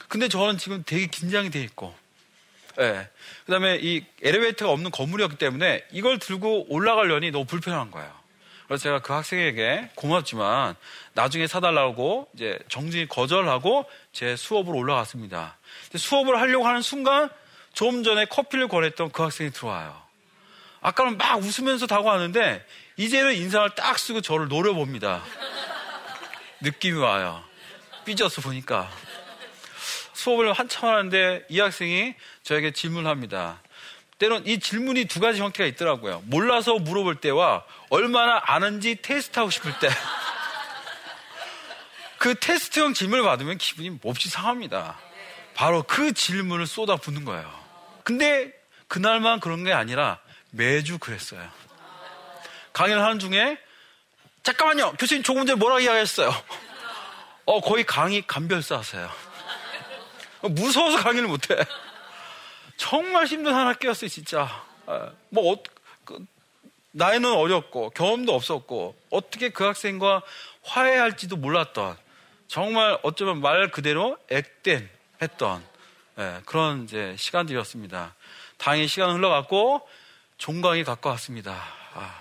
근데 0.09 0.27
저는 0.27 0.57
지금 0.57 0.83
되게 0.85 1.07
긴장이 1.07 1.49
돼 1.51 1.61
있고, 1.63 1.93
예. 1.93 2.00
네. 2.77 3.07
그 3.45 3.51
다음에 3.51 3.77
이 3.81 4.03
엘리베이터가 4.21 4.71
없는 4.71 4.91
건물이었기 4.91 5.37
때문에 5.37 5.85
이걸 5.91 6.19
들고 6.19 6.67
올라가려니 6.69 7.31
너무 7.31 7.45
불편한 7.45 7.91
거예요. 7.91 8.11
그래서 8.67 8.83
제가 8.83 8.99
그 8.99 9.11
학생에게 9.11 9.89
고맙지만 9.95 10.75
나중에 11.13 11.45
사달라고 11.45 12.29
이제 12.33 12.57
정중히 12.69 13.05
거절하고 13.05 13.85
제 14.13 14.37
수업으로 14.37 14.77
올라갔습니다. 14.77 15.57
수업을 15.93 16.39
하려고 16.39 16.65
하는 16.65 16.81
순간 16.81 17.29
좀 17.73 18.03
전에 18.03 18.25
커피를 18.25 18.69
권했던 18.69 19.11
그 19.11 19.23
학생이 19.23 19.51
들어와요. 19.51 20.01
아까는 20.79 21.17
막 21.17 21.39
웃으면서 21.39 21.85
다가왔는데 21.85 22.65
이제는 22.95 23.35
인상을 23.35 23.71
딱 23.75 23.99
쓰고 23.99 24.21
저를 24.21 24.47
노려봅니다. 24.47 25.21
느낌이 26.61 26.97
와요. 26.97 27.43
삐져서 28.05 28.41
보니까. 28.41 28.89
수업을 30.21 30.53
한참 30.53 30.89
하는데 30.89 31.43
이 31.49 31.59
학생이 31.59 32.13
저에게 32.43 32.71
질문합니다. 32.71 33.61
때론 34.19 34.45
이 34.45 34.59
질문이 34.59 35.05
두 35.05 35.19
가지 35.19 35.41
형태가 35.41 35.67
있더라고요. 35.69 36.21
몰라서 36.25 36.75
물어볼 36.75 37.15
때와 37.15 37.63
얼마나 37.89 38.39
아는지 38.45 38.97
테스트하고 39.01 39.49
싶을 39.49 39.73
때. 39.79 39.89
그 42.19 42.35
테스트형 42.35 42.93
질문을 42.93 43.23
받으면 43.23 43.57
기분이 43.57 43.97
몹시 44.03 44.29
상합니다. 44.29 44.99
바로 45.55 45.81
그 45.81 46.13
질문을 46.13 46.67
쏟아붓는 46.67 47.25
거예요. 47.25 47.51
근데 48.03 48.51
그날만 48.87 49.39
그런 49.39 49.63
게 49.63 49.73
아니라 49.73 50.19
매주 50.51 50.99
그랬어요. 50.99 51.41
강의를 52.73 53.01
하는 53.01 53.17
중에 53.17 53.57
잠깐만요. 54.43 54.93
교수님 54.93 55.23
조금 55.23 55.47
전에 55.47 55.57
뭐라 55.57 55.79
이야기했어요? 55.79 56.29
어, 57.45 57.59
거의 57.59 57.83
강의 57.83 58.23
감별사세요. 58.27 59.30
무서워서 60.41 60.97
강의를 60.97 61.27
못해. 61.27 61.55
정말 62.77 63.25
힘든 63.25 63.53
한 63.53 63.67
학기였어요, 63.67 64.09
진짜. 64.09 64.49
아, 64.87 65.11
뭐, 65.29 65.53
어, 65.53 65.63
그, 66.03 66.25
나이는 66.91 67.31
어렸고, 67.31 67.91
경험도 67.91 68.33
없었고, 68.33 68.95
어떻게 69.11 69.49
그 69.49 69.63
학생과 69.63 70.23
화해할지도 70.63 71.35
몰랐던, 71.37 71.95
정말 72.47 72.97
어쩌면 73.03 73.39
말 73.39 73.69
그대로 73.69 74.17
액땜 74.29 74.89
했던, 75.21 75.63
예, 76.17 76.41
그런 76.45 76.83
이제 76.83 77.15
시간들이었습니다. 77.17 78.15
다행히 78.57 78.87
시간 78.87 79.15
흘러갔고, 79.15 79.87
종강이 80.37 80.83
가까웠습니다. 80.83 81.53
아, 81.93 82.19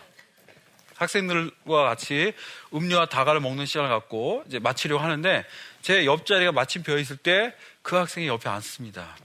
학생들과 1.00 1.84
같이 1.84 2.32
음료와 2.74 3.06
다가를 3.06 3.40
먹는 3.40 3.66
시간을 3.66 3.90
갖고 3.90 4.44
이제 4.46 4.58
마치려고 4.58 5.02
하는데 5.02 5.44
제 5.82 6.04
옆자리가 6.06 6.52
마침 6.52 6.82
비어 6.82 6.98
있을 6.98 7.16
때 7.16 7.54
그 7.82 7.96
학생이 7.96 8.28
옆에 8.28 8.48
앉습니다. 8.48 9.16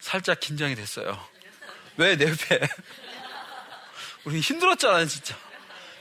살짝 0.00 0.38
긴장이 0.40 0.74
됐어요. 0.76 1.18
왜 1.96 2.16
내 2.16 2.30
옆에? 2.30 2.60
우리 4.24 4.40
힘들었잖아요, 4.40 5.06
진짜. 5.06 5.36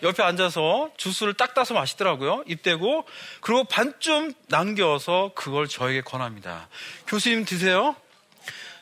옆에 0.04 0.22
앉아서 0.22 0.91
주스를 0.98 1.34
딱 1.34 1.54
따서 1.54 1.74
마시더라고요. 1.74 2.43
입대고. 2.48 3.06
그리고 3.41 3.63
반쯤 3.63 4.34
남겨서 4.48 5.32
그걸 5.34 5.67
저에게 5.67 6.02
권합니다. 6.02 6.67
교수님 7.08 7.46
드세요. 7.46 7.96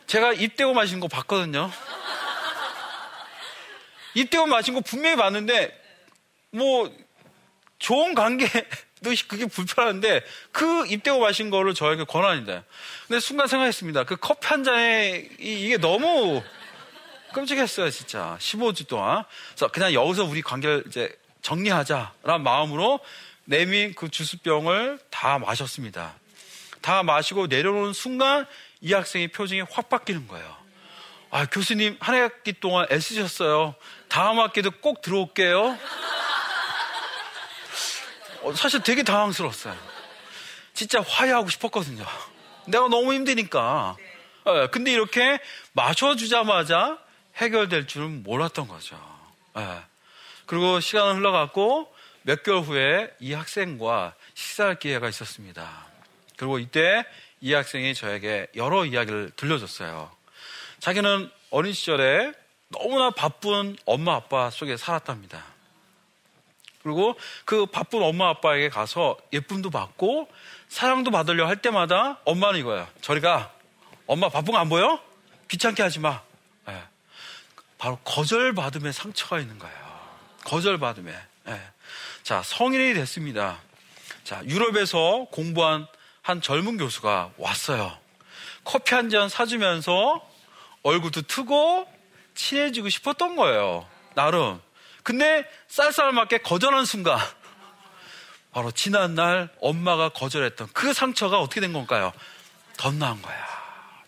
제가 0.08 0.34
입대고 0.34 0.74
마신 0.74 1.00
거 1.00 1.08
봤거든요. 1.08 1.72
입대고 4.16 4.48
마신 4.48 4.74
거 4.74 4.82
분명히 4.82 5.16
봤는데, 5.16 5.80
뭐, 6.52 6.92
좋은 7.80 8.14
관계, 8.14 8.46
그게 9.28 9.46
불편한데 9.48 10.24
그 10.52 10.86
입대고 10.86 11.20
마신 11.20 11.50
거를 11.50 11.74
저에게 11.74 12.04
권한이다. 12.04 12.64
근데 13.08 13.20
순간 13.20 13.48
생각했습니다. 13.48 14.04
그 14.04 14.16
커피 14.16 14.48
한 14.48 14.64
잔에 14.64 15.28
이게 15.40 15.78
너무 15.78 16.44
끔찍했어요, 17.34 17.90
진짜. 17.90 18.38
15주 18.40 18.88
동안. 18.88 19.24
그래서 19.50 19.70
그냥 19.70 19.94
여기서 19.94 20.26
우리 20.26 20.42
관계를 20.42 20.84
이제 20.88 21.12
정리하자라는 21.42 22.44
마음으로 22.44 23.00
내민 23.46 23.96
그 23.96 24.10
주스병을 24.10 25.00
다 25.10 25.40
마셨습니다. 25.40 26.14
다 26.82 27.04
마시고 27.04 27.48
내려오는 27.48 27.94
순간 27.94 28.46
이 28.82 28.94
학생의 28.94 29.30
표정이 29.30 29.62
확 29.70 29.90
바뀌는 29.90 30.28
거예요. 30.28 30.62
아, 31.30 31.46
교수님 31.46 31.98
한 32.00 32.16
학기 32.16 32.54
동안 32.54 32.86
애쓰셨어요. 32.92 33.76
다음 34.10 34.40
학기도 34.40 34.72
꼭 34.72 35.02
들어올게요. 35.02 35.78
어, 38.44 38.54
사실 38.54 38.82
되게 38.82 39.04
당황스러웠어요. 39.04 39.78
진짜 40.74 41.02
화해하고 41.02 41.50
싶었거든요. 41.50 42.06
내가 42.66 42.88
너무 42.88 43.14
힘드니까. 43.14 43.96
네, 44.46 44.68
근데 44.68 44.92
이렇게 44.92 45.40
마셔주자마자 45.74 47.00
해결될 47.38 47.88
줄은 47.88 48.24
몰랐던 48.24 48.68
거죠. 48.68 49.00
네. 49.56 49.82
그리고 50.46 50.80
시간은 50.80 51.18
흘러갔고 51.18 51.94
몇 52.24 52.44
개월 52.44 52.62
후에 52.62 53.12
이 53.20 53.34
학생과 53.34 54.16
식사할 54.34 54.80
기회가 54.80 55.10
있었습니다. 55.10 55.86
그리고 56.38 56.60
이때 56.60 57.06
이 57.40 57.54
학생이 57.54 57.94
저에게 57.94 58.48
여러 58.56 58.86
이야기를 58.86 59.32
들려줬어요. 59.36 60.12
자기는 60.80 61.30
어린 61.52 61.74
시절에 61.74 62.34
너무나 62.70 63.12
바쁜 63.12 63.76
엄마 63.86 64.16
아빠 64.16 64.50
속에 64.50 64.78
살았답니다. 64.78 65.44
그리고 66.84 67.16
그 67.46 67.66
바쁜 67.66 68.02
엄마 68.04 68.30
아빠에게 68.30 68.70
가서 68.70 69.18
예쁨도 69.34 69.70
받고 69.70 70.30
사랑도 70.68 71.12
받으려 71.12 71.48
할 71.48 71.58
때마다 71.62 72.20
엄마는 72.26 72.60
이거야. 72.60 72.88
저리가 73.02 73.52
엄마 74.08 74.30
바쁜 74.30 74.54
거 74.54 74.60
안 74.60 74.70
보여? 74.70 75.00
귀찮게 75.50 75.84
하지 75.84 76.00
마. 76.00 76.22
네. 76.68 76.82
바로 77.78 77.98
거절받음에 78.04 78.92
상처가 78.92 79.40
있는 79.40 79.60
거예요. 79.60 79.76
거절받음에. 80.46 81.12
네. 81.46 81.62
자, 82.24 82.42
성인이 82.44 82.94
됐습니다. 82.94 83.60
자, 84.24 84.42
유럽에서 84.46 85.26
공부한 85.32 85.88
한 86.22 86.42
젊은 86.42 86.78
교수가 86.78 87.32
왔어요. 87.38 87.98
커피 88.64 88.94
한 88.94 89.10
잔 89.10 89.28
사주면서 89.28 90.22
얼굴도 90.84 91.24
트고 91.24 91.88
친해지고 92.36 92.90
싶었던 92.90 93.36
거예요. 93.36 93.88
나름. 94.16 94.62
근데 95.04 95.50
쌀쌀맞게 95.68 96.40
거절한 96.40 96.86
순간 96.86 97.20
바로 98.52 98.72
지난날 98.72 99.50
엄마가 99.62 100.10
거절했던 100.10 100.70
그 100.74 100.94
상처가 100.94 101.40
어떻게 101.40 101.62
된 101.62 101.74
건가요? 101.74 102.12
덧나은 102.78 103.22
거야. 103.22 103.48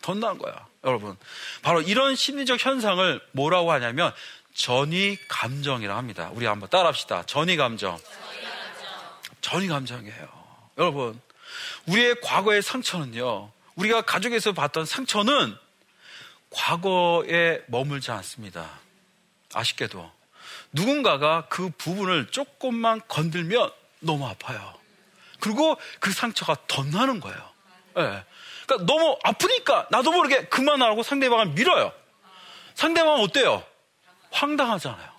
덧나은 0.02 0.38
거야. 0.38 0.68
여러분. 0.84 1.16
바로 1.62 1.82
이런 1.82 2.16
심리적 2.16 2.64
현상을 2.64 3.22
뭐라고 3.32 3.72
하냐면 3.72 4.14
전이 4.54 5.18
감정이라 5.28 5.94
고 5.94 5.98
합니다. 5.98 6.30
우리 6.34 6.46
한번 6.46 6.70
따라 6.70 6.90
합시다. 6.90 7.24
전이 7.26 7.56
감정. 7.56 7.98
전이 9.42 9.68
감정이에요. 9.68 10.28
여러분. 10.78 11.20
우리의 11.88 12.20
과거의 12.22 12.62
상처는요. 12.62 13.52
우리가 13.76 14.02
가족에서 14.02 14.54
봤던 14.54 14.86
상처는 14.86 15.58
과거에 16.50 17.62
머물지 17.68 18.12
않습니다. 18.12 18.70
아쉽게도. 19.54 20.12
누군가가 20.74 21.46
그 21.50 21.70
부분을 21.78 22.28
조금만 22.28 23.02
건들면 23.08 23.72
너무 24.00 24.28
아파요. 24.28 24.74
그리고 25.40 25.78
그 26.00 26.12
상처가 26.12 26.56
더 26.68 26.84
나는 26.84 27.20
거예요. 27.20 27.38
네. 27.96 28.24
그러니까 28.66 28.86
너무 28.86 29.18
아프니까 29.24 29.88
나도 29.92 30.12
모르게 30.12 30.46
그만하라고 30.46 31.04
상대방을 31.04 31.48
밀어요. 31.48 31.94
상대방은 32.76 33.22
어때요? 33.22 33.64
황당하잖아요. 34.32 35.14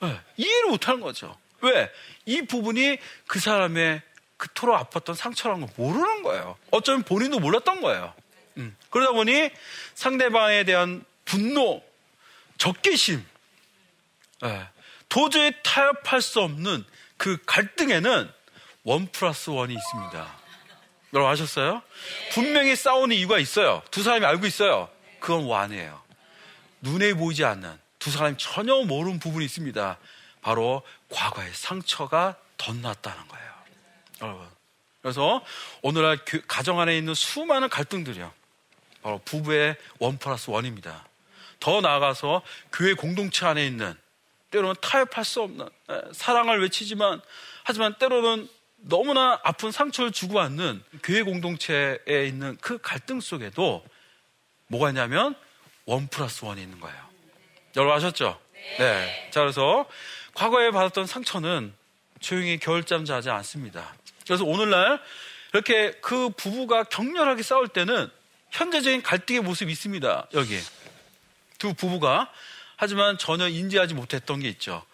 네. 0.00 0.20
이해를 0.36 0.70
못하는 0.70 1.00
거죠. 1.00 1.36
왜? 1.60 1.90
이 2.26 2.42
부분이 2.42 2.98
그 3.26 3.38
사람의 3.38 4.02
그토록 4.36 4.90
아팠던 4.90 5.14
상처라는 5.14 5.66
걸 5.66 5.74
모르는 5.76 6.22
거예요. 6.22 6.58
어쩌면 6.70 7.02
본인도 7.04 7.38
몰랐던 7.38 7.80
거예요. 7.80 8.12
음. 8.56 8.76
그러다 8.90 9.12
보니 9.12 9.50
상대방에 9.94 10.64
대한 10.64 11.04
분노, 11.24 11.82
적개심, 12.58 13.18
네. 13.18 13.33
도저히 15.08 15.52
타협할 15.62 16.20
수 16.20 16.40
없는 16.40 16.84
그 17.16 17.38
갈등에는 17.46 18.30
원 18.84 19.06
플러스 19.12 19.50
원이 19.50 19.74
있습니다. 19.74 20.44
여러분 21.12 21.32
아셨어요? 21.32 21.82
분명히 22.32 22.74
싸우는 22.74 23.16
이유가 23.16 23.38
있어요. 23.38 23.82
두 23.90 24.02
사람이 24.02 24.26
알고 24.26 24.46
있어요. 24.46 24.88
그건 25.20 25.44
완이에요. 25.44 26.02
눈에 26.80 27.14
보이지 27.14 27.44
않는 27.44 27.78
두 27.98 28.10
사람이 28.10 28.36
전혀 28.38 28.74
모르는 28.82 29.18
부분이 29.20 29.44
있습니다. 29.44 29.96
바로 30.42 30.82
과거의 31.08 31.50
상처가 31.54 32.36
덧났다는 32.58 33.28
거예요. 33.28 33.52
여러분. 34.22 34.46
그래서 35.00 35.44
오늘날 35.82 36.18
가정 36.48 36.80
안에 36.80 36.98
있는 36.98 37.14
수많은 37.14 37.68
갈등들이요. 37.68 38.32
바로 39.02 39.20
부부의 39.24 39.76
원 39.98 40.18
플러스 40.18 40.50
원입니다. 40.50 41.06
더 41.60 41.80
나아가서 41.80 42.42
교회 42.72 42.94
공동체 42.94 43.46
안에 43.46 43.66
있는 43.66 43.96
때로는 44.54 44.76
타협할 44.80 45.24
수 45.24 45.42
없는 45.42 45.68
사랑을 46.12 46.60
외치지만 46.62 47.20
하지만 47.64 47.94
때로는 47.98 48.48
너무나 48.76 49.40
아픈 49.42 49.72
상처를 49.72 50.12
주고받는 50.12 50.82
교회 51.02 51.22
공동체에 51.22 52.26
있는 52.26 52.56
그 52.60 52.78
갈등 52.78 53.20
속에도 53.20 53.84
뭐가 54.68 54.90
있냐면 54.90 55.34
원 55.86 56.06
플러스 56.06 56.44
원이 56.44 56.62
있는 56.62 56.78
거예요. 56.78 56.96
여러분 57.74 57.96
아셨죠? 57.96 58.38
네. 58.78 58.78
네. 58.78 59.30
자 59.32 59.40
그래서 59.40 59.86
과거에 60.34 60.70
받았던 60.70 61.06
상처는 61.06 61.74
조용히 62.20 62.58
겨울잠 62.58 63.04
자지 63.04 63.30
않습니다. 63.30 63.92
그래서 64.24 64.44
오늘날 64.44 65.00
이렇게 65.52 65.90
그 66.00 66.30
부부가 66.30 66.84
격렬하게 66.84 67.42
싸울 67.42 67.68
때는 67.68 68.08
현재적인 68.50 69.02
갈등의 69.02 69.40
모습이 69.42 69.72
있습니다. 69.72 70.28
여기 70.34 70.60
두 71.58 71.74
부부가 71.74 72.30
하지만 72.76 73.18
전혀 73.18 73.48
인지하지 73.48 73.94
못했던 73.94 74.40
게 74.40 74.48
있죠. 74.50 74.84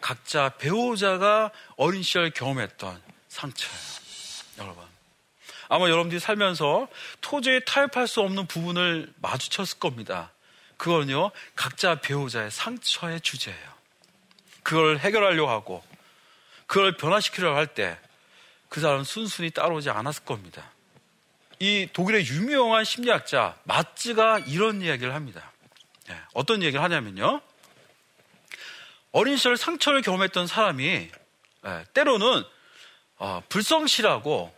각자 0.00 0.50
배우자가 0.50 1.50
어린 1.76 2.02
시절 2.02 2.30
경험했던 2.30 3.02
상처예요. 3.28 3.76
여러분. 4.58 4.84
아마 5.68 5.88
여러분들이 5.88 6.20
살면서 6.20 6.88
토저히 7.20 7.60
타협할 7.64 8.06
수 8.06 8.20
없는 8.20 8.46
부분을 8.46 9.12
마주쳤을 9.20 9.78
겁니다. 9.78 10.30
그거는요, 10.76 11.30
각자 11.54 11.96
배우자의 11.96 12.50
상처의 12.50 13.20
주제예요. 13.20 13.76
그걸 14.62 14.98
해결하려고 14.98 15.50
하고, 15.50 15.82
그걸 16.66 16.96
변화시키려고 16.96 17.56
할 17.56 17.66
때, 17.66 17.98
그 18.68 18.80
사람은 18.80 19.04
순순히 19.04 19.50
따라오지 19.50 19.90
않았을 19.90 20.24
겁니다. 20.24 20.70
이 21.58 21.88
독일의 21.92 22.26
유명한 22.26 22.84
심리학자 22.84 23.56
마츠가 23.64 24.40
이런 24.40 24.82
이야기를 24.82 25.14
합니다. 25.14 25.52
네, 26.08 26.16
어떤 26.34 26.62
얘기를 26.62 26.82
하냐면요. 26.82 27.40
어린 29.12 29.36
시절 29.36 29.56
상처를 29.56 30.02
경험했던 30.02 30.46
사람이 30.46 31.10
네, 31.62 31.84
때로는 31.94 32.44
어, 33.18 33.42
불성실하고 33.48 34.54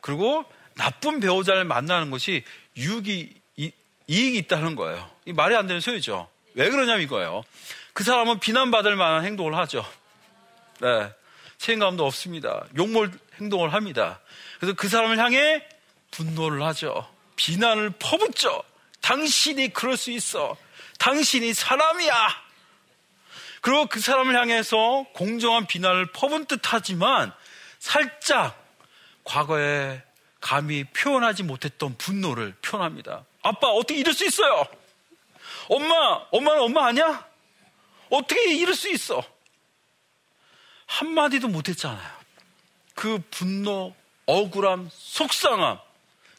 그리고 0.00 0.44
나쁜 0.74 1.20
배우자를 1.20 1.64
만나는 1.64 2.10
것이 2.10 2.44
유익이 2.76 3.34
이, 3.56 3.72
이익이 4.08 4.38
있다는 4.38 4.74
거예요. 4.74 5.08
이 5.24 5.32
말이 5.32 5.54
안 5.54 5.66
되는 5.66 5.80
소리죠. 5.80 6.28
왜 6.54 6.68
그러냐면 6.68 7.02
이거예요. 7.02 7.42
그 7.92 8.04
사람은 8.04 8.40
비난받을 8.40 8.96
만한 8.96 9.24
행동을 9.24 9.56
하죠. 9.56 9.84
네. 10.80 11.10
책임감도 11.58 12.04
없습니다. 12.04 12.64
욕몰 12.76 13.12
행동을 13.40 13.72
합니다. 13.72 14.20
그래서 14.58 14.74
그 14.74 14.88
사람을 14.88 15.18
향해 15.18 15.64
분노를 16.10 16.62
하죠. 16.64 17.08
비난을 17.36 17.90
퍼붓죠. 17.98 18.62
당신이 19.00 19.72
그럴 19.72 19.96
수 19.96 20.10
있어. 20.10 20.56
당신이 21.02 21.52
사람이야. 21.52 22.28
그리고 23.60 23.86
그 23.86 23.98
사람을 23.98 24.36
향해서 24.36 25.04
공정한 25.14 25.66
비난을 25.66 26.12
퍼본 26.12 26.46
듯 26.46 26.60
하지만 26.62 27.32
살짝 27.80 28.56
과거에 29.24 30.00
감히 30.40 30.84
표현하지 30.84 31.42
못했던 31.42 31.96
분노를 31.98 32.54
표현합니다. 32.62 33.24
아빠, 33.42 33.68
어떻게 33.68 33.98
이럴 33.98 34.14
수 34.14 34.24
있어요? 34.24 34.64
엄마, 35.68 36.24
엄마는 36.30 36.62
엄마 36.62 36.86
아니야? 36.86 37.26
어떻게 38.08 38.54
이럴 38.54 38.74
수 38.74 38.88
있어? 38.88 39.24
한마디도 40.86 41.48
못했잖아요. 41.48 42.10
그 42.94 43.20
분노, 43.32 43.92
억울함, 44.26 44.88
속상함, 44.92 45.80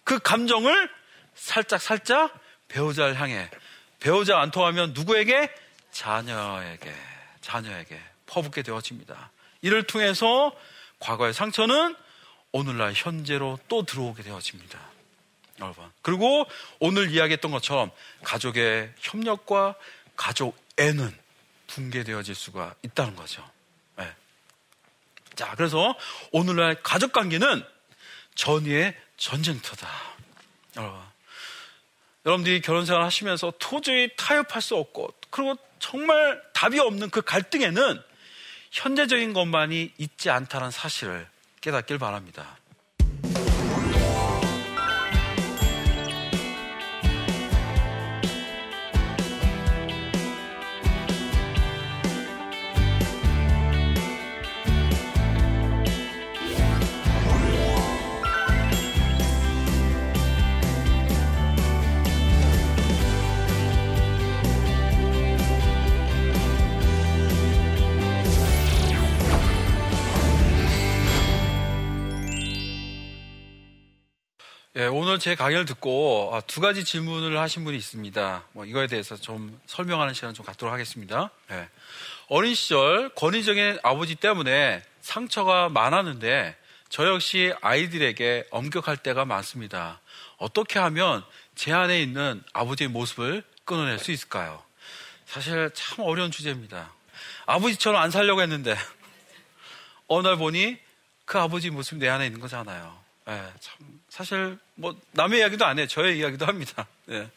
그 0.06 0.20
감정을 0.20 0.90
살짝 1.36 1.82
살짝 1.82 2.34
배우자를 2.70 3.20
향해 3.20 3.50
배우자 4.04 4.38
안 4.38 4.52
통하면 4.52 4.92
누구에게? 4.92 5.50
자녀에게, 5.92 6.94
자녀에게 7.40 7.98
퍼붓게 8.26 8.62
되어집니다. 8.62 9.32
이를 9.62 9.84
통해서 9.84 10.54
과거의 11.00 11.34
상처는 11.34 11.96
오늘날 12.52 12.92
현재로 12.94 13.58
또 13.70 13.84
들어오게 13.84 14.24
되어집니다. 14.24 14.78
여러분. 15.62 15.90
그리고 16.02 16.46
오늘 16.80 17.12
이야기했던 17.12 17.50
것처럼 17.52 17.92
가족의 18.26 18.92
협력과 19.00 19.76
가족 20.18 20.58
애는 20.78 21.18
붕괴되어질 21.68 22.36
수가 22.36 22.76
있다는 22.84 23.16
거죠. 23.16 23.50
네. 23.96 24.14
자, 25.36 25.56
그래서 25.56 25.96
오늘날 26.34 26.76
가족 26.84 27.14
관계는 27.14 27.64
전위의 28.36 28.98
전쟁터다. 29.16 29.88
여러분. 30.76 31.13
여러분들이 32.26 32.62
결혼 32.62 32.86
생활 32.86 33.04
하시면서 33.04 33.54
도저히 33.60 34.10
타협할 34.16 34.62
수 34.62 34.76
없고, 34.76 35.14
그리고 35.30 35.56
정말 35.80 36.42
답이 36.54 36.80
없는 36.80 37.10
그 37.10 37.22
갈등에는 37.22 38.02
현재적인 38.72 39.34
것만이 39.34 39.94
있지 39.98 40.30
않다는 40.30 40.72
사실을 40.72 41.28
깨닫길 41.62 41.98
바랍니다. 41.98 42.58
예, 74.84 74.88
오늘 74.88 75.18
제 75.18 75.34
강의를 75.34 75.64
듣고 75.64 76.32
아, 76.34 76.42
두 76.42 76.60
가지 76.60 76.84
질문을 76.84 77.40
하신 77.40 77.64
분이 77.64 77.78
있습니다. 77.78 78.44
뭐 78.52 78.66
이거에 78.66 78.88
대해서 78.88 79.16
좀 79.16 79.58
설명하는 79.66 80.14
시간 80.14 80.34
좀 80.34 80.46
갖도록 80.46 80.74
하겠습니다. 80.74 81.30
예. 81.52 81.70
어린 82.28 82.54
시절 82.54 83.08
권위적인 83.16 83.80
아버지 83.82 84.16
때문에 84.16 84.84
상처가 85.00 85.70
많았는데 85.70 86.58
저 86.90 87.08
역시 87.08 87.54
아이들에게 87.62 88.48
엄격할 88.52 88.98
때가 88.98 89.24
많습니다. 89.24 90.02
어떻게 90.36 90.80
하면 90.80 91.24
제 91.56 91.72
안에 91.72 92.02
있는 92.02 92.44
아버지의 92.52 92.90
모습을 92.90 93.42
끊어낼 93.64 94.00
수 94.00 94.12
있을까요? 94.12 94.62
사실 95.26 95.72
참 95.74 96.04
어려운 96.04 96.30
주제입니다. 96.30 96.92
아버지처럼 97.46 98.02
안 98.02 98.12
살려고 98.12 98.42
했는데 98.42 98.76
어느 100.08 100.28
날 100.28 100.36
보니 100.36 100.78
그 101.24 101.40
아버지 101.40 101.70
모습이 101.70 102.02
내 102.02 102.10
안에 102.10 102.26
있는 102.26 102.42
거잖아요. 102.42 103.02
예, 103.30 103.54
참 103.62 104.03
사실 104.14 104.60
뭐 104.76 104.96
남의 105.14 105.40
이야기도 105.40 105.66
안 105.66 105.80
해. 105.80 105.88
저의 105.88 106.20
이야기도 106.20 106.46
합니다. 106.46 106.86
예. 107.10 107.32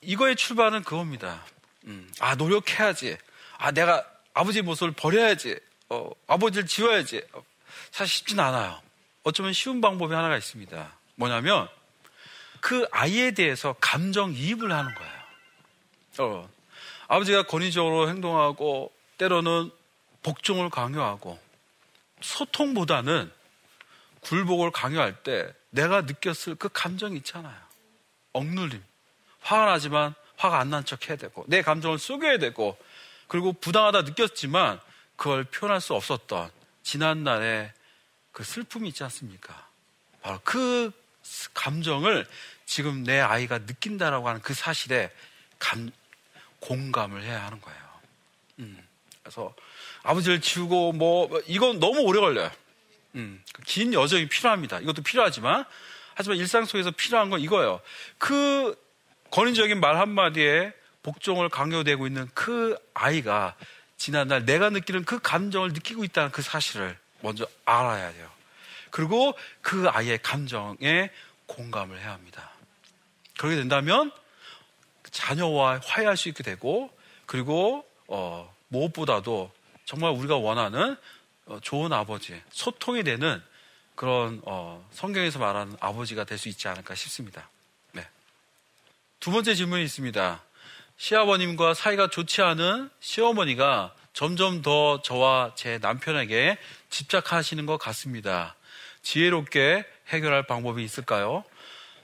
이거의 0.00 0.34
출발은 0.34 0.82
그겁니다. 0.82 1.44
음, 1.84 2.12
아 2.18 2.34
노력해야지. 2.34 3.16
아 3.56 3.70
내가 3.70 4.04
아버지 4.34 4.62
모습을 4.62 4.90
버려야지. 4.94 5.56
어, 5.90 6.10
아버지를 6.26 6.66
지워야지. 6.66 7.22
어, 7.34 7.44
사실 7.92 8.16
쉽진 8.16 8.40
않아요. 8.40 8.82
어쩌면 9.22 9.52
쉬운 9.52 9.80
방법이 9.80 10.12
하나가 10.12 10.36
있습니다. 10.36 10.92
뭐냐면 11.14 11.68
그 12.60 12.88
아이에 12.90 13.30
대해서 13.30 13.76
감정 13.80 14.32
이입을 14.32 14.72
하는 14.72 14.92
거예요. 14.92 15.12
어, 16.18 16.50
아버지가 17.06 17.44
권위적으로 17.44 18.08
행동하고 18.08 18.92
때로는 19.18 19.70
복종을 20.24 20.68
강요하고 20.68 21.38
소통보다는 22.22 23.30
굴복을 24.22 24.72
강요할 24.72 25.22
때 25.22 25.54
내가 25.76 26.00
느꼈을 26.02 26.54
그 26.56 26.68
감정이 26.72 27.16
있잖아요. 27.18 27.54
억눌림. 28.32 28.82
화가 29.40 29.66
나지만 29.66 30.14
화가 30.36 30.58
안 30.58 30.70
난 30.70 30.84
척 30.84 31.08
해야 31.08 31.16
되고, 31.16 31.44
내 31.48 31.62
감정을 31.62 31.98
속여야 31.98 32.38
되고, 32.38 32.76
그리고 33.28 33.52
부당하다 33.52 34.02
느꼈지만 34.02 34.80
그걸 35.16 35.44
표현할 35.44 35.80
수 35.80 35.94
없었던 35.94 36.50
지난날의 36.82 37.72
그 38.32 38.42
슬픔이 38.44 38.88
있지 38.88 39.02
않습니까? 39.04 39.66
바로 40.22 40.40
그 40.44 40.90
감정을 41.54 42.26
지금 42.66 43.02
내 43.04 43.20
아이가 43.20 43.58
느낀다라고 43.58 44.28
하는 44.28 44.40
그 44.42 44.54
사실에 44.54 45.10
감, 45.58 45.90
공감을 46.60 47.22
해야 47.22 47.44
하는 47.46 47.60
거예요. 47.60 47.80
음, 48.60 48.86
그래서 49.22 49.54
아버지를 50.02 50.40
지우고 50.40 50.92
뭐, 50.92 51.40
이건 51.46 51.80
너무 51.80 52.00
오래 52.00 52.20
걸려요. 52.20 52.50
음, 53.16 53.42
긴 53.64 53.92
여정이 53.92 54.28
필요합니다. 54.28 54.80
이것도 54.80 55.02
필요하지만 55.02 55.64
하지만 56.14 56.38
일상 56.38 56.64
속에서 56.64 56.90
필요한 56.90 57.30
건 57.30 57.40
이거예요. 57.40 57.80
그 58.18 58.76
권위적인 59.30 59.80
말 59.80 59.98
한마디에 59.98 60.72
복종을 61.02 61.48
강요되고 61.48 62.06
있는 62.06 62.28
그 62.34 62.76
아이가 62.94 63.54
지난날 63.96 64.44
내가 64.44 64.70
느끼는 64.70 65.04
그 65.04 65.18
감정을 65.18 65.72
느끼고 65.72 66.04
있다는 66.04 66.30
그 66.30 66.42
사실을 66.42 66.96
먼저 67.20 67.46
알아야 67.64 68.12
돼요. 68.12 68.30
그리고 68.90 69.34
그 69.62 69.88
아이의 69.88 70.18
감정에 70.22 71.10
공감을 71.46 71.98
해야 72.00 72.12
합니다. 72.12 72.50
그렇게 73.38 73.56
된다면 73.56 74.10
자녀와 75.10 75.80
화해할 75.84 76.16
수 76.16 76.28
있게 76.28 76.42
되고 76.42 76.90
그리고 77.26 77.86
어, 78.08 78.52
무엇보다도 78.68 79.50
정말 79.84 80.12
우리가 80.12 80.36
원하는 80.36 80.92
어, 80.92 80.96
좋은 81.62 81.92
아버지, 81.92 82.40
소통이 82.50 83.02
되는 83.04 83.42
그런 83.94 84.42
어, 84.44 84.86
성경에서 84.92 85.38
말하는 85.38 85.76
아버지가 85.80 86.24
될 86.24 86.38
수 86.38 86.48
있지 86.48 86.68
않을까 86.68 86.94
싶습니다. 86.94 87.48
네. 87.92 88.06
두 89.20 89.30
번째 89.30 89.54
질문이 89.54 89.84
있습니다. 89.84 90.42
시아버님과 90.98 91.74
사이가 91.74 92.08
좋지 92.08 92.42
않은 92.42 92.90
시어머니가 93.00 93.94
점점 94.12 94.62
더 94.62 95.02
저와 95.02 95.52
제 95.56 95.78
남편에게 95.78 96.58
집착하시는 96.90 97.64
것 97.66 97.76
같습니다. 97.78 98.54
지혜롭게 99.02 99.84
해결할 100.08 100.46
방법이 100.46 100.82
있을까요? 100.82 101.44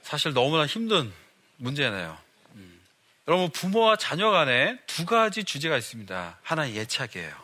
사실 0.02 0.32
너무나 0.34 0.66
힘든 0.66 1.12
문제네요. 1.56 2.18
음. 2.54 2.80
여러분, 3.28 3.50
부모와 3.50 3.96
자녀 3.96 4.30
간에 4.30 4.78
두 4.86 5.06
가지 5.06 5.44
주제가 5.44 5.76
있습니다. 5.76 6.38
하나 6.42 6.70
예착이에요. 6.70 7.41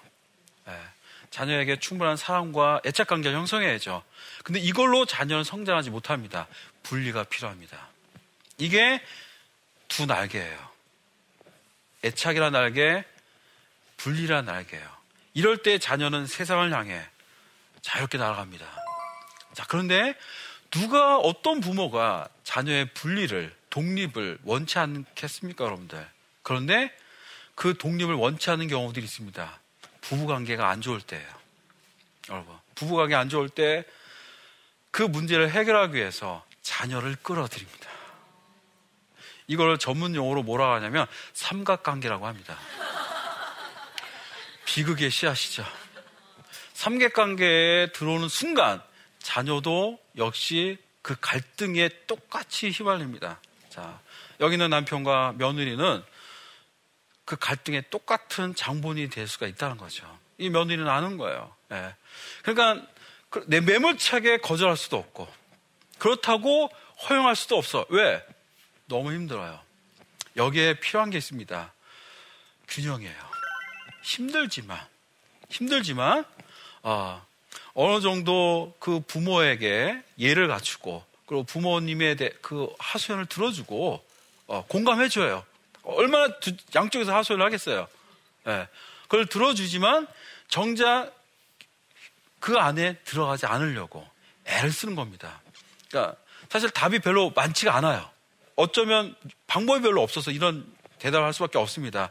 네. 1.29 1.31
자녀에게 1.31 1.79
충분한 1.79 2.17
사랑과 2.17 2.81
애착 2.87 3.07
관계를 3.07 3.37
형성해야죠. 3.37 4.03
근데 4.45 4.61
이걸로 4.61 5.05
자녀는 5.05 5.45
성장하지 5.45 5.91
못합니다. 5.91 6.47
분리가 6.83 7.25
필요합니다. 7.25 7.89
이게 8.59 9.01
두 9.89 10.07
날개예요. 10.07 10.69
애착이란 12.05 12.53
날개, 12.53 13.05
분리란 13.97 14.45
날개예요. 14.45 14.89
이럴 15.35 15.59
때 15.59 15.79
자녀는 15.79 16.27
세상을 16.27 16.73
향해 16.73 17.05
자유롭게 17.83 18.19
날아갑니다. 18.19 18.67
자, 19.55 19.65
그런데 19.69 20.15
누가 20.71 21.17
어떤 21.19 21.61
부모가 21.61 22.29
자녀의 22.45 22.93
분리를, 22.95 23.55
독립을 23.71 24.39
원치 24.45 24.79
않겠습니까, 24.79 25.65
여러분들? 25.65 26.07
그런데 26.43 26.95
그 27.55 27.77
독립을 27.77 28.15
원치 28.15 28.51
않는 28.51 28.69
경우들이 28.69 29.05
있습니다. 29.05 29.61
부부 30.09 30.27
관계가 30.27 30.69
안 30.69 30.81
좋을 30.81 31.01
때예요. 31.01 31.29
여러분, 32.31 32.55
부부 32.75 32.97
관계 32.97 33.15
안 33.15 33.29
좋을 33.29 33.49
때 33.49 33.85
그 34.91 35.03
문제를 35.03 35.51
해결하기 35.51 35.95
위해서 35.95 36.45
자녀를 36.63 37.17
끌어들입니다. 37.23 37.89
이걸 39.47 39.79
전문 39.79 40.15
용어로 40.15 40.43
뭐라고 40.43 40.73
하냐면 40.75 41.07
삼각관계라고 41.33 42.27
합니다. 42.27 42.59
비극의 44.67 45.11
씨앗이죠. 45.11 45.65
삼각관계에 46.75 47.93
들어오는 47.93 48.29
순간 48.29 48.83
자녀도 49.21 49.99
역시 50.17 50.79
그 51.01 51.17
갈등에 51.21 51.89
똑같이 52.07 52.71
휘말립니다. 52.71 53.41
자, 53.71 54.01
여기 54.41 54.55
있는 54.55 54.71
남편과 54.71 55.35
며느리는 55.39 56.03
그 57.29 57.37
갈등에 57.37 57.83
똑같은 57.91 58.55
장본이 58.55 59.11
될 59.11 59.29
수가 59.29 59.47
있다는 59.47 59.77
거죠. 59.77 60.07
이 60.39 60.49
며느리는 60.49 60.89
아는 60.89 61.19
거예요. 61.19 61.55
네. 61.69 61.95
그러니까 62.43 62.87
그내 63.29 63.61
매몰차게 63.61 64.39
거절할 64.39 64.79
수도 64.79 64.97
없고 64.97 65.29
그렇다고 65.99 66.71
허용할 67.07 67.37
수도 67.37 67.59
없어. 67.59 67.85
왜? 67.91 68.25
너무 68.87 69.13
힘들어요. 69.13 69.61
여기에 70.37 70.81
필요한 70.81 71.11
게 71.11 71.19
있습니다. 71.19 71.71
균형이에요. 72.67 73.29
힘들지만 74.05 74.81
힘들지만 75.51 76.25
어, 76.83 77.23
어느 77.75 78.01
정도 78.01 78.75
그 78.79 79.01
부모에게 79.01 80.03
예를 80.19 80.49
갖추고 80.49 81.05
그리고 81.27 81.45
부모님의 81.45 82.17
그 82.41 82.75
하소연을 82.79 83.27
들어주고 83.27 84.03
어, 84.47 84.65
공감해줘요. 84.67 85.45
얼마나 85.97 86.39
두, 86.39 86.53
양쪽에서 86.75 87.15
하소연을 87.15 87.45
하겠어요. 87.47 87.89
네. 88.45 88.69
그걸 89.03 89.27
들어주지만 89.27 90.07
정작 90.49 91.13
그 92.41 92.57
안에 92.59 92.97
들어가지 93.05 93.47
않으려고 93.47 94.07
애를 94.45 94.71
쓰는 94.71 94.95
겁니다. 94.95 95.41
그러니까 95.89 96.17
사실 96.49 96.71
답이 96.71 97.01
별로 97.01 97.31
많지가 97.31 97.75
않아요. 97.77 98.09
어쩌면 98.57 99.15
방법이 99.47 99.83
별로 99.83 100.03
없어서 100.03 100.31
이런 100.31 100.67
대답을 100.99 101.27
할 101.27 101.33
수밖에 101.33 101.59
없습니다. 101.59 102.11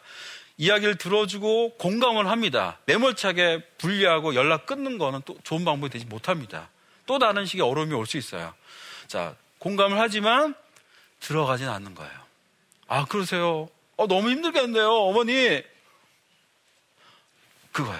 이야기를 0.57 0.97
들어주고 0.97 1.75
공감을 1.77 2.27
합니다. 2.27 2.79
매몰차게 2.85 3.63
분리하고 3.77 4.33
연락 4.33 4.65
끊는 4.65 4.97
거는 4.97 5.21
또 5.25 5.37
좋은 5.43 5.63
방법이 5.63 5.91
되지 5.91 6.05
못합니다. 6.05 6.69
또 7.05 7.19
다른 7.19 7.45
식의 7.45 7.63
어려움이 7.63 7.93
올 7.93 8.05
수 8.05 8.17
있어요. 8.17 8.53
자, 9.07 9.35
공감을 9.59 9.99
하지만 9.99 10.55
들어가진 11.19 11.69
않는 11.69 11.93
거예요. 11.95 12.26
아, 12.87 13.05
그러세요? 13.05 13.69
어, 13.97 14.07
너무 14.07 14.29
힘들겠는데요, 14.29 14.89
어머니. 14.89 15.61
그거요. 17.71 17.99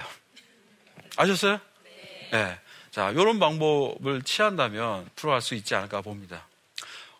아셨어요? 1.16 1.60
네. 1.84 2.28
네. 2.32 2.58
자, 2.90 3.10
이런 3.10 3.38
방법을 3.38 4.22
취한다면 4.22 5.08
풀어갈 5.14 5.42
수 5.42 5.54
있지 5.54 5.74
않을까 5.74 6.00
봅니다. 6.00 6.46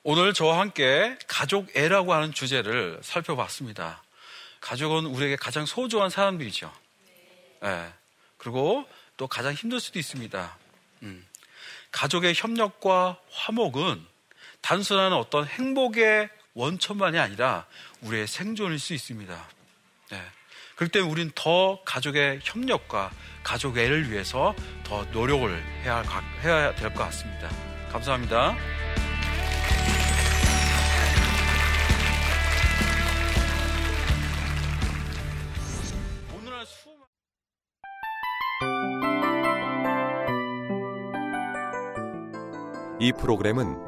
오늘 0.02 0.32
저와 0.32 0.58
함께 0.58 1.18
가족 1.26 1.76
애라고 1.76 2.14
하는 2.14 2.32
주제를 2.32 3.00
살펴봤습니다. 3.02 4.02
가족은 4.60 5.04
우리에게 5.06 5.36
가장 5.36 5.66
소중한 5.66 6.08
사람들이죠. 6.08 6.72
네. 7.60 7.92
그리고 8.38 8.88
또 9.16 9.26
가장 9.26 9.52
힘들 9.52 9.78
수도 9.78 9.98
있습니다. 9.98 10.56
음. 11.02 11.26
가족의 11.92 12.34
협력과 12.34 13.18
화목은 13.30 14.04
단순한 14.62 15.12
어떤 15.12 15.46
행복의 15.46 16.30
원천만이 16.58 17.16
아니라 17.18 17.66
우리의 18.02 18.26
생존일 18.26 18.80
수 18.80 18.92
있습니다. 18.92 19.48
네. 20.10 20.20
그렇기 20.74 20.90
때문에 20.92 21.12
우리는 21.12 21.32
더 21.36 21.80
가족의 21.84 22.40
협력과 22.42 23.12
가족의 23.44 23.86
애를 23.86 24.10
위해서 24.10 24.54
더 24.82 25.04
노력을 25.12 25.48
해야, 25.84 26.02
해야 26.42 26.74
될 26.74 26.92
것 26.92 27.04
같습니다. 27.04 27.48
감사합니다. 27.92 28.56
이 43.00 43.12
프로그램은 43.12 43.87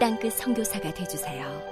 땅끝 0.00 0.32
성교사가 0.32 0.94
되주세요 0.94 1.69